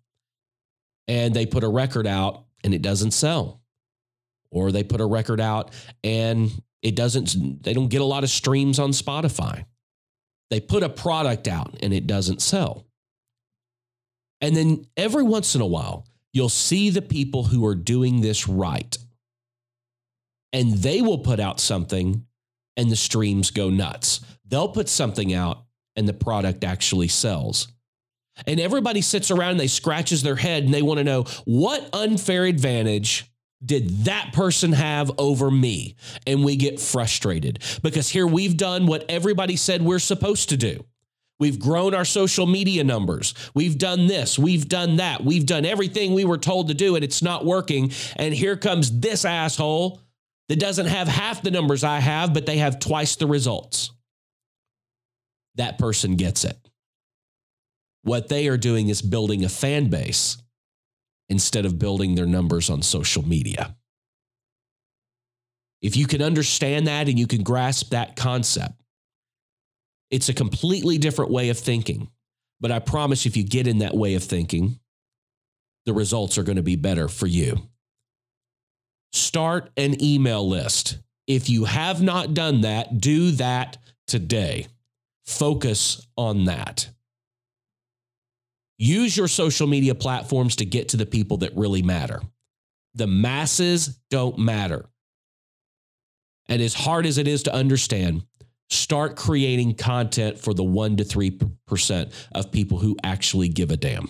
And 1.06 1.34
they 1.34 1.46
put 1.46 1.62
a 1.62 1.68
record 1.68 2.06
out 2.06 2.44
and 2.64 2.74
it 2.74 2.82
doesn't 2.82 3.12
sell. 3.12 3.62
Or 4.50 4.72
they 4.72 4.82
put 4.82 5.00
a 5.00 5.06
record 5.06 5.40
out 5.40 5.72
and 6.02 6.50
it 6.82 6.94
doesn't, 6.94 7.62
they 7.62 7.72
don't 7.72 7.88
get 7.88 8.00
a 8.00 8.04
lot 8.04 8.24
of 8.24 8.30
streams 8.30 8.78
on 8.78 8.90
Spotify. 8.90 9.64
They 10.50 10.60
put 10.60 10.82
a 10.82 10.88
product 10.88 11.48
out 11.48 11.76
and 11.82 11.92
it 11.92 12.06
doesn't 12.06 12.42
sell. 12.42 12.86
And 14.40 14.54
then 14.54 14.86
every 14.96 15.24
once 15.24 15.54
in 15.54 15.60
a 15.60 15.66
while, 15.66 16.06
you'll 16.32 16.48
see 16.48 16.90
the 16.90 17.02
people 17.02 17.44
who 17.44 17.64
are 17.66 17.74
doing 17.74 18.20
this 18.20 18.46
right. 18.46 18.96
And 20.52 20.74
they 20.74 21.02
will 21.02 21.18
put 21.18 21.40
out 21.40 21.60
something 21.60 22.26
and 22.76 22.90
the 22.90 22.96
streams 22.96 23.50
go 23.50 23.70
nuts. 23.70 24.20
They'll 24.46 24.68
put 24.68 24.88
something 24.88 25.34
out 25.34 25.64
and 25.96 26.06
the 26.06 26.12
product 26.12 26.62
actually 26.62 27.08
sells. 27.08 27.68
And 28.46 28.60
everybody 28.60 29.00
sits 29.00 29.30
around 29.30 29.52
and 29.52 29.60
they 29.60 29.66
scratches 29.66 30.22
their 30.22 30.36
head 30.36 30.64
and 30.64 30.72
they 30.72 30.82
want 30.82 30.98
to 30.98 31.04
know 31.04 31.24
what 31.46 31.88
unfair 31.94 32.44
advantage 32.44 33.30
did 33.66 34.04
that 34.04 34.32
person 34.32 34.72
have 34.72 35.10
over 35.18 35.50
me? 35.50 35.96
And 36.26 36.44
we 36.44 36.56
get 36.56 36.80
frustrated 36.80 37.62
because 37.82 38.08
here 38.08 38.26
we've 38.26 38.56
done 38.56 38.86
what 38.86 39.04
everybody 39.08 39.56
said 39.56 39.82
we're 39.82 39.98
supposed 39.98 40.48
to 40.50 40.56
do. 40.56 40.84
We've 41.38 41.58
grown 41.58 41.94
our 41.94 42.06
social 42.06 42.46
media 42.46 42.82
numbers. 42.82 43.34
We've 43.54 43.76
done 43.76 44.06
this. 44.06 44.38
We've 44.38 44.66
done 44.66 44.96
that. 44.96 45.22
We've 45.22 45.44
done 45.44 45.66
everything 45.66 46.14
we 46.14 46.24
were 46.24 46.38
told 46.38 46.68
to 46.68 46.74
do, 46.74 46.94
and 46.94 47.04
it's 47.04 47.22
not 47.22 47.44
working. 47.44 47.92
And 48.16 48.32
here 48.32 48.56
comes 48.56 49.00
this 49.00 49.26
asshole 49.26 50.00
that 50.48 50.58
doesn't 50.58 50.86
have 50.86 51.08
half 51.08 51.42
the 51.42 51.50
numbers 51.50 51.84
I 51.84 51.98
have, 51.98 52.32
but 52.32 52.46
they 52.46 52.58
have 52.58 52.78
twice 52.78 53.16
the 53.16 53.26
results. 53.26 53.90
That 55.56 55.78
person 55.78 56.16
gets 56.16 56.44
it. 56.44 56.56
What 58.02 58.28
they 58.28 58.48
are 58.48 58.56
doing 58.56 58.88
is 58.88 59.02
building 59.02 59.44
a 59.44 59.48
fan 59.48 59.88
base 59.88 60.38
instead 61.28 61.66
of 61.66 61.78
building 61.78 62.14
their 62.14 62.26
numbers 62.26 62.70
on 62.70 62.82
social 62.82 63.26
media. 63.26 63.74
If 65.82 65.96
you 65.96 66.06
can 66.06 66.22
understand 66.22 66.86
that 66.86 67.08
and 67.08 67.18
you 67.18 67.26
can 67.26 67.42
grasp 67.42 67.90
that 67.90 68.16
concept, 68.16 68.74
it's 70.10 70.28
a 70.28 70.34
completely 70.34 70.98
different 70.98 71.30
way 71.30 71.48
of 71.48 71.58
thinking. 71.58 72.08
But 72.60 72.70
I 72.70 72.78
promise 72.78 73.26
if 73.26 73.36
you 73.36 73.44
get 73.44 73.66
in 73.66 73.78
that 73.78 73.94
way 73.94 74.14
of 74.14 74.24
thinking, 74.24 74.78
the 75.84 75.92
results 75.92 76.38
are 76.38 76.42
going 76.42 76.56
to 76.56 76.62
be 76.62 76.76
better 76.76 77.08
for 77.08 77.26
you. 77.26 77.68
Start 79.12 79.70
an 79.76 80.02
email 80.02 80.48
list. 80.48 80.98
If 81.26 81.48
you 81.48 81.64
have 81.64 82.02
not 82.02 82.34
done 82.34 82.62
that, 82.62 83.00
do 83.00 83.32
that 83.32 83.78
today. 84.06 84.66
Focus 85.24 86.06
on 86.16 86.44
that. 86.44 86.88
Use 88.78 89.16
your 89.16 89.28
social 89.28 89.66
media 89.66 89.94
platforms 89.94 90.56
to 90.56 90.64
get 90.64 90.90
to 90.90 90.96
the 90.96 91.06
people 91.06 91.38
that 91.38 91.56
really 91.56 91.82
matter. 91.82 92.20
The 92.94 93.06
masses 93.06 93.98
don't 94.10 94.38
matter. 94.38 94.86
And 96.48 96.62
as 96.62 96.74
hard 96.74 97.06
as 97.06 97.18
it 97.18 97.26
is 97.26 97.44
to 97.44 97.54
understand, 97.54 98.22
start 98.68 99.16
creating 99.16 99.74
content 99.74 100.38
for 100.38 100.54
the 100.54 100.64
1 100.64 100.96
to 100.98 101.04
3% 101.04 102.12
of 102.32 102.52
people 102.52 102.78
who 102.78 102.96
actually 103.02 103.48
give 103.48 103.70
a 103.70 103.76
damn. 103.76 104.08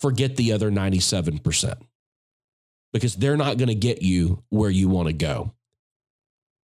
Forget 0.00 0.36
the 0.36 0.52
other 0.52 0.70
97% 0.70 1.74
because 2.92 3.14
they're 3.14 3.36
not 3.36 3.58
going 3.58 3.68
to 3.68 3.74
get 3.74 4.02
you 4.02 4.42
where 4.50 4.70
you 4.70 4.88
want 4.88 5.08
to 5.08 5.12
go. 5.12 5.52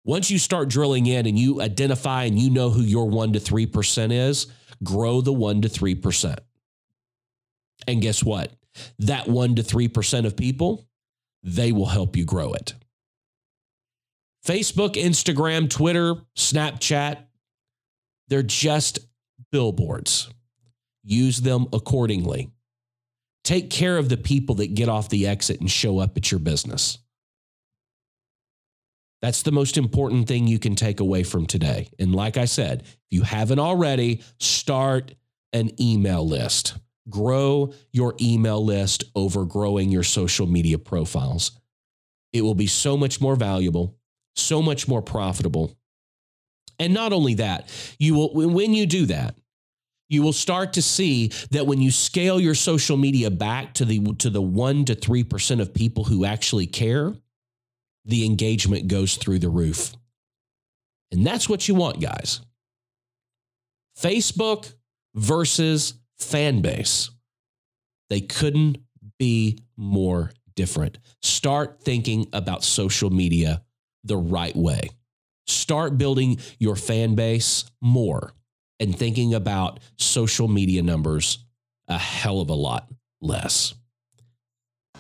Once 0.04 0.30
you 0.30 0.38
start 0.38 0.68
drilling 0.68 1.06
in 1.06 1.26
and 1.26 1.38
you 1.38 1.60
identify 1.62 2.24
and 2.24 2.38
you 2.38 2.50
know 2.50 2.70
who 2.70 2.82
your 2.82 3.08
1 3.08 3.34
to 3.34 3.38
3% 3.38 4.12
is, 4.12 4.48
grow 4.82 5.20
the 5.20 5.32
1 5.32 5.62
to 5.62 5.68
3%. 5.68 6.38
And 7.86 8.00
guess 8.02 8.22
what? 8.22 8.52
That 8.98 9.28
1 9.28 9.56
to 9.56 9.62
3% 9.62 10.26
of 10.26 10.36
people, 10.36 10.86
they 11.42 11.72
will 11.72 11.86
help 11.86 12.16
you 12.16 12.24
grow 12.24 12.52
it. 12.52 12.74
Facebook, 14.46 14.94
Instagram, 14.94 15.70
Twitter, 15.70 16.14
Snapchat, 16.36 17.18
they're 18.28 18.42
just 18.42 18.98
billboards. 19.50 20.30
Use 21.04 21.40
them 21.40 21.66
accordingly. 21.72 22.50
Take 23.44 23.70
care 23.70 23.98
of 23.98 24.08
the 24.08 24.16
people 24.16 24.56
that 24.56 24.74
get 24.74 24.88
off 24.88 25.08
the 25.08 25.26
exit 25.26 25.60
and 25.60 25.70
show 25.70 25.98
up 25.98 26.16
at 26.16 26.30
your 26.30 26.40
business. 26.40 26.98
That's 29.20 29.42
the 29.42 29.52
most 29.52 29.76
important 29.76 30.26
thing 30.26 30.46
you 30.46 30.58
can 30.58 30.74
take 30.74 30.98
away 30.98 31.22
from 31.22 31.46
today. 31.46 31.88
And 31.98 32.14
like 32.14 32.36
I 32.36 32.44
said, 32.44 32.82
if 32.82 32.96
you 33.10 33.22
haven't 33.22 33.60
already, 33.60 34.22
start 34.40 35.14
an 35.52 35.70
email 35.80 36.26
list 36.26 36.74
grow 37.08 37.72
your 37.92 38.14
email 38.20 38.64
list 38.64 39.04
over 39.14 39.44
growing 39.44 39.90
your 39.90 40.02
social 40.02 40.46
media 40.46 40.78
profiles. 40.78 41.52
It 42.32 42.42
will 42.42 42.54
be 42.54 42.66
so 42.66 42.96
much 42.96 43.20
more 43.20 43.36
valuable, 43.36 43.96
so 44.34 44.62
much 44.62 44.88
more 44.88 45.02
profitable. 45.02 45.76
And 46.78 46.94
not 46.94 47.12
only 47.12 47.34
that, 47.34 47.68
you 47.98 48.14
will 48.14 48.32
when 48.32 48.74
you 48.74 48.86
do 48.86 49.06
that, 49.06 49.36
you 50.08 50.22
will 50.22 50.32
start 50.32 50.74
to 50.74 50.82
see 50.82 51.28
that 51.50 51.66
when 51.66 51.80
you 51.80 51.90
scale 51.90 52.40
your 52.40 52.54
social 52.54 52.96
media 52.96 53.30
back 53.30 53.74
to 53.74 53.84
the 53.84 54.00
to 54.18 54.30
the 54.30 54.42
1 54.42 54.86
to 54.86 54.94
3% 54.94 55.60
of 55.60 55.74
people 55.74 56.04
who 56.04 56.24
actually 56.24 56.66
care, 56.66 57.14
the 58.04 58.26
engagement 58.26 58.88
goes 58.88 59.16
through 59.16 59.38
the 59.38 59.48
roof. 59.48 59.94
And 61.12 61.26
that's 61.26 61.48
what 61.48 61.68
you 61.68 61.74
want, 61.74 62.00
guys. 62.00 62.40
Facebook 63.98 64.72
versus 65.14 65.94
fan 66.22 66.60
base. 66.60 67.10
They 68.10 68.20
couldn't 68.20 68.78
be 69.18 69.58
more 69.76 70.32
different. 70.54 70.98
Start 71.22 71.82
thinking 71.82 72.28
about 72.32 72.64
social 72.64 73.10
media 73.10 73.62
the 74.04 74.16
right 74.16 74.54
way. 74.54 74.90
Start 75.46 75.98
building 75.98 76.38
your 76.58 76.76
fan 76.76 77.14
base 77.14 77.64
more 77.80 78.32
and 78.80 78.96
thinking 78.96 79.34
about 79.34 79.80
social 79.96 80.48
media 80.48 80.82
numbers 80.82 81.44
a 81.88 81.98
hell 81.98 82.40
of 82.40 82.50
a 82.50 82.54
lot 82.54 82.88
less. 83.20 83.74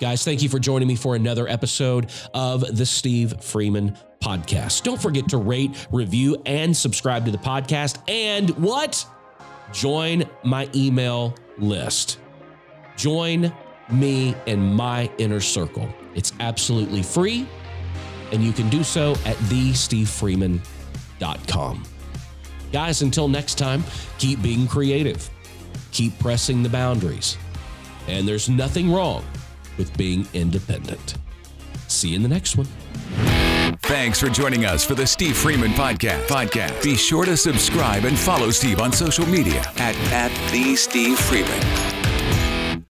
Guys, 0.00 0.24
thank 0.24 0.42
you 0.42 0.48
for 0.48 0.58
joining 0.58 0.88
me 0.88 0.96
for 0.96 1.14
another 1.14 1.46
episode 1.46 2.10
of 2.34 2.76
the 2.76 2.86
Steve 2.86 3.34
Freeman 3.40 3.96
Podcast. 4.20 4.82
Don't 4.82 5.00
forget 5.00 5.28
to 5.28 5.36
rate, 5.36 5.86
review, 5.92 6.42
and 6.44 6.76
subscribe 6.76 7.24
to 7.26 7.30
the 7.30 7.38
podcast. 7.38 7.98
And 8.08 8.50
what? 8.50 9.04
Join 9.72 10.24
my 10.44 10.68
email 10.74 11.34
list. 11.58 12.20
Join 12.96 13.52
me 13.90 14.34
in 14.46 14.74
my 14.74 15.10
inner 15.18 15.40
circle. 15.40 15.92
It's 16.14 16.32
absolutely 16.40 17.02
free, 17.02 17.46
and 18.32 18.44
you 18.44 18.52
can 18.52 18.68
do 18.68 18.84
so 18.84 19.12
at 19.24 19.36
thestevefreeman.com. 19.48 21.84
Guys, 22.72 23.02
until 23.02 23.28
next 23.28 23.58
time, 23.58 23.84
keep 24.18 24.42
being 24.42 24.66
creative, 24.66 25.28
keep 25.90 26.18
pressing 26.18 26.62
the 26.62 26.68
boundaries, 26.68 27.36
and 28.08 28.26
there's 28.26 28.48
nothing 28.48 28.90
wrong 28.90 29.24
with 29.78 29.96
being 29.96 30.26
independent. 30.34 31.14
See 31.88 32.10
you 32.10 32.16
in 32.16 32.22
the 32.22 32.28
next 32.28 32.56
one. 32.56 32.68
Thanks 33.82 34.20
for 34.20 34.28
joining 34.28 34.64
us 34.64 34.84
for 34.84 34.94
the 34.94 35.06
Steve 35.06 35.36
Freeman 35.36 35.72
Podcast. 35.72 36.26
Podcast. 36.26 36.82
Be 36.82 36.96
sure 36.96 37.24
to 37.24 37.36
subscribe 37.36 38.04
and 38.04 38.18
follow 38.18 38.50
Steve 38.50 38.80
on 38.80 38.92
social 38.92 39.26
media 39.26 39.60
at, 39.76 39.96
at 40.12 40.52
the 40.52 40.76
Steve 40.76 41.18
Freeman. 41.18 42.01